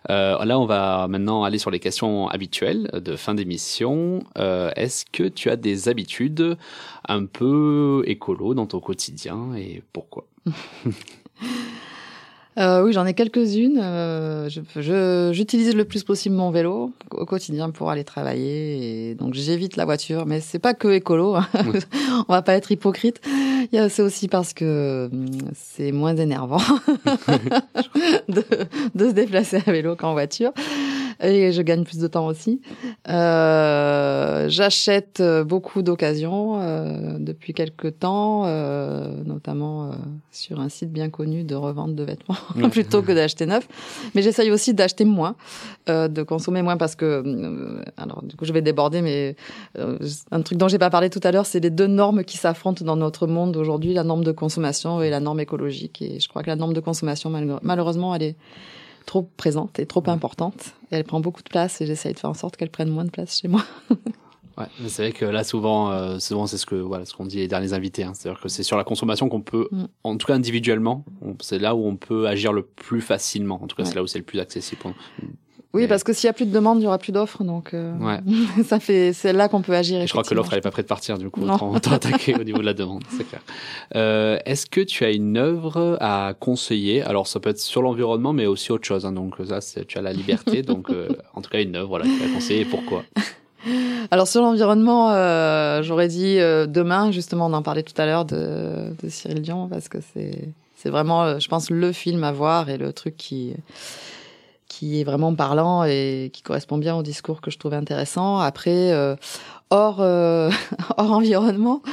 [0.09, 4.23] Euh, là, on va maintenant aller sur les questions habituelles de fin d'émission.
[4.39, 6.57] Euh, Est-ce que tu as des habitudes
[7.07, 10.25] un peu écolo dans ton quotidien et pourquoi?
[12.59, 13.79] Euh, oui, j'en ai quelques-unes.
[13.81, 19.09] Euh, je- je- J'utilise le plus possible mon vélo au quotidien pour aller travailler.
[19.11, 21.35] Et donc j'évite la voiture, mais c'est pas que écolo.
[21.35, 21.47] hein.
[22.27, 23.21] On va pas être hypocrite.
[23.71, 25.25] C'est aussi parce que hum,
[25.55, 26.57] c'est moins énervant
[28.27, 28.43] de,
[28.95, 30.51] de se déplacer à vélo qu'en voiture.
[31.21, 32.61] Et je gagne plus de temps aussi.
[33.09, 39.95] Euh, J'achète euh, beaucoup d'occasions euh, depuis quelques temps, euh, notamment euh,
[40.31, 42.35] sur un site bien connu de revente de vêtements,
[42.71, 43.67] plutôt que d'acheter neuf.
[44.15, 45.35] Mais j'essaye aussi d'acheter moins,
[45.89, 49.35] euh, de consommer moins parce que, euh, alors du coup je vais déborder, mais
[49.77, 49.97] euh,
[50.31, 52.83] un truc dont j'ai pas parlé tout à l'heure, c'est les deux normes qui s'affrontent
[52.83, 56.01] dans notre monde aujourd'hui, la norme de consommation et la norme écologique.
[56.01, 58.35] Et je crois que la norme de consommation, malheure- malheureusement, elle est
[59.05, 60.73] trop présente et trop importante.
[60.91, 63.05] Et elle prend beaucoup de place et j'essaye de faire en sorte qu'elle prenne moins
[63.05, 63.63] de place chez moi.
[64.55, 67.25] Ouais, mais c'est vrai que là souvent, euh, souvent c'est ce que voilà ce qu'on
[67.25, 68.03] dit les derniers invités.
[68.03, 68.11] Hein.
[68.13, 69.85] C'est-à-dire que c'est sur la consommation qu'on peut, Mm.
[70.03, 71.03] en tout cas individuellement,
[71.41, 73.55] c'est là où on peut agir le plus facilement.
[73.63, 73.89] En tout cas, Ouais.
[73.89, 74.79] c'est là où c'est le plus accessible.
[75.75, 77.73] Oui, parce que s'il y a plus de demande, il y aura plus d'offres, donc
[77.73, 78.19] euh, Ouais.
[78.63, 79.99] ça fait, c'est là qu'on peut agir.
[80.01, 81.17] Et je crois que l'offre elle est pas prête de partir.
[81.17, 83.41] Du coup, autant, autant attaquer au niveau de la demande, c'est clair.
[83.95, 87.01] Euh, Est-ce que tu as une œuvre à conseiller?
[87.01, 89.05] Alors ça peut être sur l'environnement, mais aussi autre chose.
[89.05, 89.11] hein.
[89.13, 90.61] donc ça, tu as la liberté.
[90.61, 92.05] donc euh, en tout cas une œuvre, voilà,
[92.35, 92.61] conseillé.
[92.61, 93.03] et Pourquoi?
[94.11, 98.25] Alors sur l'environnement, euh, j'aurais dit euh, demain, justement, on en parlait tout à l'heure
[98.25, 102.69] de, de Cyril Dion, parce que c'est c'est vraiment, je pense, le film à voir
[102.69, 103.53] et le truc qui
[104.73, 108.39] qui est vraiment parlant et qui correspond bien au discours que je trouve intéressant.
[108.39, 109.15] Après, euh,
[109.69, 110.49] hors euh,
[110.97, 111.83] hors environnement,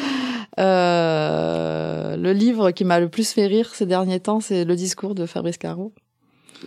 [0.59, 5.15] euh, le livre qui m'a le plus fait rire ces derniers temps, c'est le discours
[5.15, 5.93] de Fabrice Caro.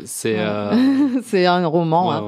[0.05, 0.71] C'est euh,
[1.25, 2.11] c'est un roman.
[2.11, 2.23] hein.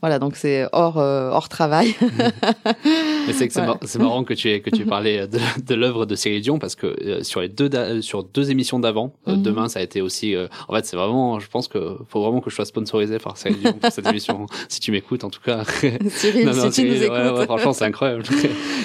[0.00, 1.94] Voilà, donc c'est hors euh, hors travail.
[3.26, 3.66] Mais c'est que c'est Ouais.
[3.66, 6.58] mar- marrant que tu aies que tu aies parlé de, de l'œuvre de Cyril Dion
[6.58, 7.70] parce que euh, sur les deux
[8.02, 9.42] sur deux émissions d'avant, euh, Mhm.
[9.42, 10.34] demain ça a été aussi.
[10.34, 13.36] euh, en fait, c'est vraiment, je pense que faut vraiment que je sois sponsorisé par
[13.36, 14.46] Cyril Dion pour cette émission.
[14.68, 15.62] si tu m'écoutes, en tout cas.
[16.10, 17.38] Cyril, Non, non, si tu nous ouais, écoutes.
[17.38, 18.24] ouais, franchement, c'est incroyable.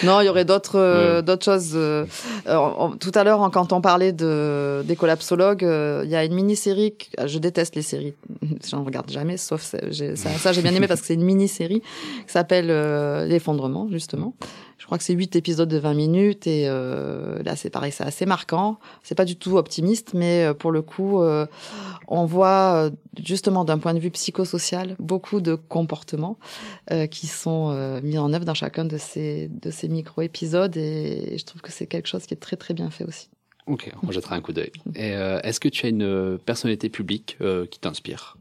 [0.03, 1.72] Non, il y aurait d'autres euh, d'autres choses.
[1.76, 2.05] euh,
[2.47, 6.24] euh, on- tout à l'heure, quand on parlait de des collapsologues, euh, il y a
[6.24, 6.93] une mini-série.
[6.95, 8.09] que- Je déteste les séries.
[8.70, 9.78] J'en regarde jamais, sauf ça.
[9.89, 10.16] j'ai-
[10.62, 14.34] bien aimé parce que c'est une mini-série qui s'appelle euh, l'effondrement, justement.
[14.78, 18.05] Je crois que c'est huit épisodes de 20 minutes et euh, là, c'est pareil, c'est
[18.05, 18.80] assez marquant.
[19.03, 21.45] C'est pas du tout optimiste, mais euh, pour le coup, euh,
[22.07, 22.89] on voit euh,
[23.22, 26.38] justement d'un point de vue psychosocial beaucoup de comportements
[26.91, 31.36] euh, qui sont mis en œuvre dans chacun de ces de ces micro épisodes et
[31.38, 33.30] je trouve que c'est quelque chose qui est très très bien fait aussi.
[33.70, 34.72] Ok, on jettera un coup d'œil.
[34.97, 38.38] Euh, est-ce que tu as une euh, personnalité publique euh, qui t'inspire?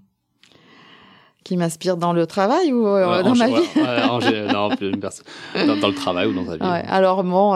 [1.44, 3.54] Qui m'inspire dans le travail ou euh, Ouais, dans en ma vie?
[3.76, 4.18] ouais, en
[4.52, 5.24] non, une personne-
[5.66, 6.62] dans, dans le travail ou dans ta vie?
[6.62, 7.54] Ouais, alors bon,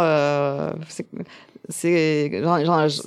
[0.89, 1.07] c'est-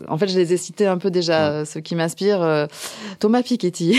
[0.08, 2.42] en fait, je les ai cités un peu déjà, ceux qui m'inspirent.
[2.44, 2.68] euh,
[3.20, 3.98] Thomas Piketty,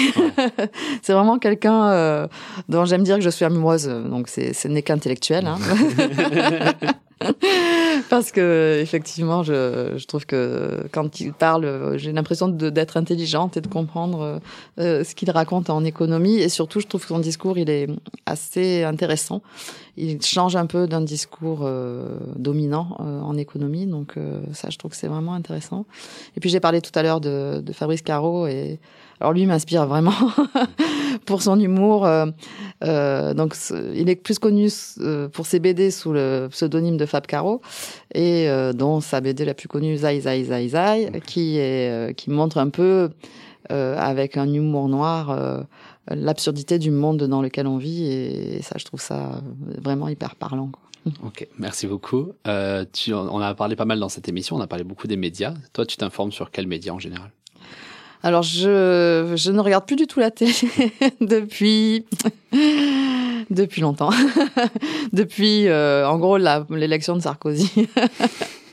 [1.03, 2.27] c'est vraiment quelqu'un euh,
[2.69, 5.47] dont j'aime dire que je suis amoureuse, donc c'est, ce n'est qu'intellectuel.
[5.47, 5.59] Hein.
[8.11, 13.63] Parce que effectivement, je, je trouve que quand il parle, j'ai l'impression d'être intelligente et
[13.63, 14.39] de comprendre euh,
[14.81, 16.37] euh, ce qu'il raconte en économie.
[16.37, 17.89] Et surtout, je trouve que son discours, il est
[18.27, 19.41] assez intéressant.
[19.97, 23.87] Il change un peu d'un discours euh, dominant en économie.
[23.87, 24.17] Donc
[24.53, 25.87] ça, je trouve que c'est vraiment intéressant.
[26.37, 28.79] Et puis j'ai parlé tout à l'heure de, de Fabrice Caro et
[29.21, 30.13] alors lui m'inspire vraiment
[31.27, 32.07] pour son humour.
[32.07, 32.27] euh,
[32.85, 33.55] euh, donc
[33.95, 34.69] il est plus connu
[35.01, 37.63] euh, pour ses BD sous le pseudonyme de Fab Caro
[38.15, 42.31] et euh, dont sa BD la plus connue Zai Zai Zai Zai qui est qui
[42.31, 43.11] montre un peu
[43.73, 45.65] euh, avec un humour noir
[46.09, 49.41] l'absurdité du monde dans lequel on vit et, ça je trouve ça
[49.83, 50.69] vraiment hyper parlant.
[50.69, 50.83] Quoi.
[51.25, 52.33] Ok, merci beaucoup.
[52.93, 55.55] Tu, on a parlé pas mal dans cette émission, on a parlé beaucoup des médias.
[55.73, 57.31] Toi, tu t'informes sur quels médias en général?
[58.23, 60.53] Alors je je ne regarde plus du tout la télé
[61.21, 62.05] depuis
[63.51, 64.11] depuis longtemps.
[65.13, 66.39] depuis euh, en gros
[66.71, 67.89] l'élection de Sarkozy.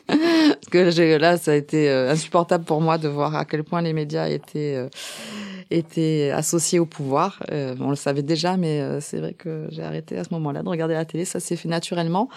[0.08, 3.82] Parce que là, ça a été euh, insupportable pour moi de voir à quel point
[3.82, 4.90] les médias étaient
[5.74, 7.44] étaient associés au pouvoir.
[7.52, 10.64] Euh, on le savait déjà, mais euh, c'est vrai que j'ai arrêté à ce moment-là
[10.64, 11.26] de regarder la télé.
[11.26, 12.30] Ça s'est fait naturellement.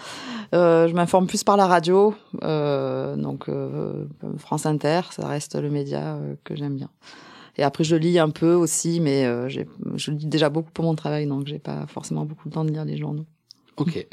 [0.55, 4.05] Euh, je m'informe plus par la radio, euh, donc euh,
[4.39, 6.91] France Inter, ça reste le média que j'aime bien.
[7.59, 11.27] Et après, je lis un peu aussi, mais je lis déjà beaucoup pour mon travail,
[11.27, 13.25] donc j'ai pas forcément beaucoup de temps de lire les journaux.
[13.77, 14.07] Ok.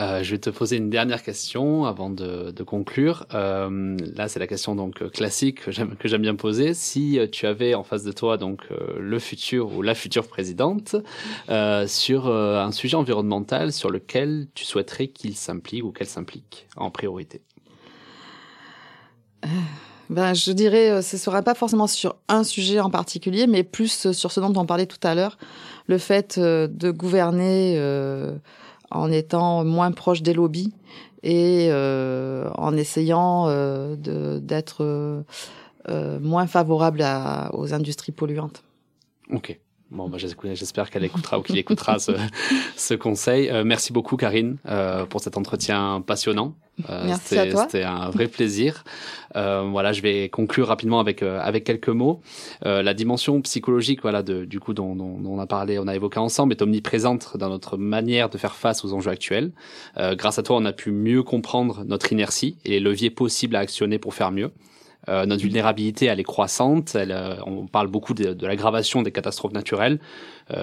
[0.00, 3.26] Euh, je vais te poser une dernière question avant de, de conclure.
[3.34, 6.72] Euh, là, c'est la question donc euh, classique que j'aime bien poser.
[6.72, 10.28] Si euh, tu avais en face de toi donc euh, le futur ou la future
[10.28, 10.94] présidente
[11.48, 16.68] euh, sur euh, un sujet environnemental sur lequel tu souhaiterais qu'il s'implique ou qu'elle s'implique
[16.76, 17.42] en priorité?
[20.10, 24.12] Ben, je dirais, euh, ce sera pas forcément sur un sujet en particulier, mais plus
[24.12, 25.38] sur ce dont on parlait tout à l'heure,
[25.88, 28.36] le fait de gouverner euh,
[28.90, 30.72] en étant moins proche des lobbies
[31.22, 33.96] et euh, en essayant euh,
[34.40, 34.84] d'être
[35.88, 38.62] euh, moins favorable à, aux industries polluantes.
[39.30, 39.58] Ok.
[39.90, 42.12] Bon, bah, j'espère qu'elle écoutera ou qu'il écoutera ce,
[42.76, 43.48] ce conseil.
[43.48, 46.54] Euh, merci beaucoup, Karine, euh, pour cet entretien passionnant.
[46.90, 47.62] Euh, merci à toi.
[47.62, 48.84] C'était un vrai plaisir.
[49.34, 52.20] Euh, voilà, je vais conclure rapidement avec euh, avec quelques mots.
[52.64, 55.94] la dimension psychologique, voilà, de, du coup, dont, dont, dont, on a parlé, on a
[55.94, 59.52] évoqué ensemble, est omniprésente dans notre manière de faire face aux enjeux actuels.
[59.96, 63.60] grâce à toi, on a pu mieux comprendre notre inertie et les leviers possibles à
[63.60, 64.52] actionner pour faire mieux.
[65.08, 66.96] Euh, notre vulnérabilité, elle est croissante.
[66.96, 69.98] Euh, on parle beaucoup de, l'aggravation des catastrophes naturelles,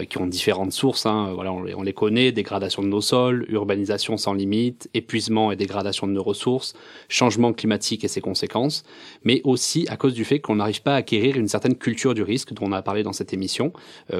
[0.10, 1.06] qui ont différentes sources.
[1.06, 1.32] Hein.
[1.34, 6.08] Voilà, on on les, connaît dégradation de nos sols, urbanisation sans limite, épuisement et dégradation
[6.08, 6.74] de nos ressources,
[7.10, 8.84] changement climatique et ses conséquences,
[9.24, 12.24] mais aussi à cause du fait qu'on n'arrive pas à acquérir une certaine culture du
[12.24, 13.74] risque dont on a parlé dans cette émission,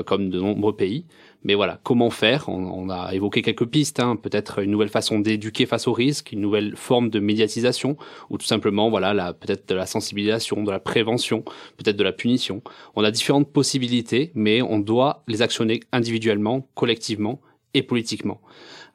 [0.06, 1.06] comme de nombreux pays.
[1.46, 2.50] Mais voilà, comment faire?
[2.50, 6.32] On, on, a évoqué quelques pistes, hein, peut-être une nouvelle façon d'éduquer face au risque,
[6.32, 7.98] une nouvelle forme de médiatisation,
[8.32, 11.44] ou tout simplement, voilà, peut-être de la sensibilisation, de la prévention,
[11.78, 12.64] peut-être de la punition.
[12.96, 15.44] On a différentes possibilités, mais on doit les
[15.92, 17.42] individuellement, collectivement
[17.74, 18.42] et politiquement.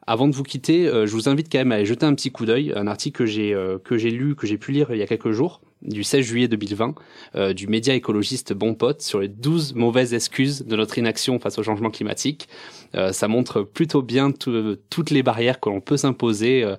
[0.07, 2.31] Avant de vous quitter, euh, je vous invite quand même à aller jeter un petit
[2.31, 4.97] coup d'œil, un article que j'ai euh, que j'ai lu, que j'ai pu lire il
[4.97, 6.95] y a quelques jours, du 16 juillet 2020
[7.35, 11.57] euh, du média écologiste Bon Pote sur les 12 mauvaises excuses de notre inaction face
[11.57, 12.47] au changement climatique.
[12.95, 16.75] Euh, ça montre plutôt bien toutes les barrières que l'on peut s'imposer, euh,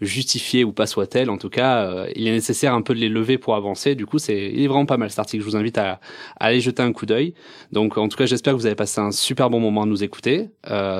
[0.00, 1.30] justifiées ou pas soit-elles.
[1.30, 3.94] En tout cas, euh, il est nécessaire un peu de les lever pour avancer.
[3.94, 5.42] Du coup, c'est il est vraiment pas mal cet article.
[5.42, 6.00] Je vous invite à,
[6.38, 7.34] à aller jeter un coup d'œil.
[7.72, 10.04] Donc, en tout cas, j'espère que vous avez passé un super bon moment à nous
[10.04, 10.48] écouter.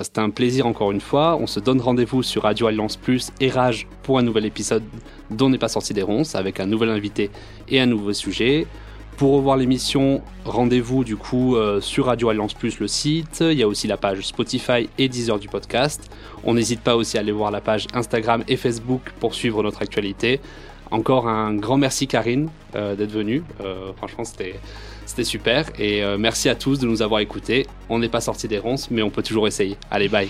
[0.03, 1.37] C'était un plaisir encore une fois.
[1.41, 4.83] On se donne rendez-vous sur Radio Alliance Plus et Rage pour un nouvel épisode
[5.31, 7.31] dont n'est pas sorti des ronces avec un nouvel invité
[7.69, 8.67] et un nouveau sujet.
[9.17, 13.39] Pour revoir l'émission, rendez-vous du coup euh, sur Radio Alliance Plus le site.
[13.41, 16.11] Il y a aussi la page Spotify et Deezer du podcast.
[16.45, 19.81] On n'hésite pas aussi à aller voir la page Instagram et Facebook pour suivre notre
[19.81, 20.39] actualité.
[20.91, 23.43] Encore un grand merci Karine euh, d'être venue.
[23.65, 24.61] Euh, franchement c'était
[25.07, 27.67] c'était super et merci à tous de nous avoir écoutés.
[27.89, 29.77] On n'est pas sorti des ronces mais on peut toujours essayer.
[29.91, 30.29] Allez bye.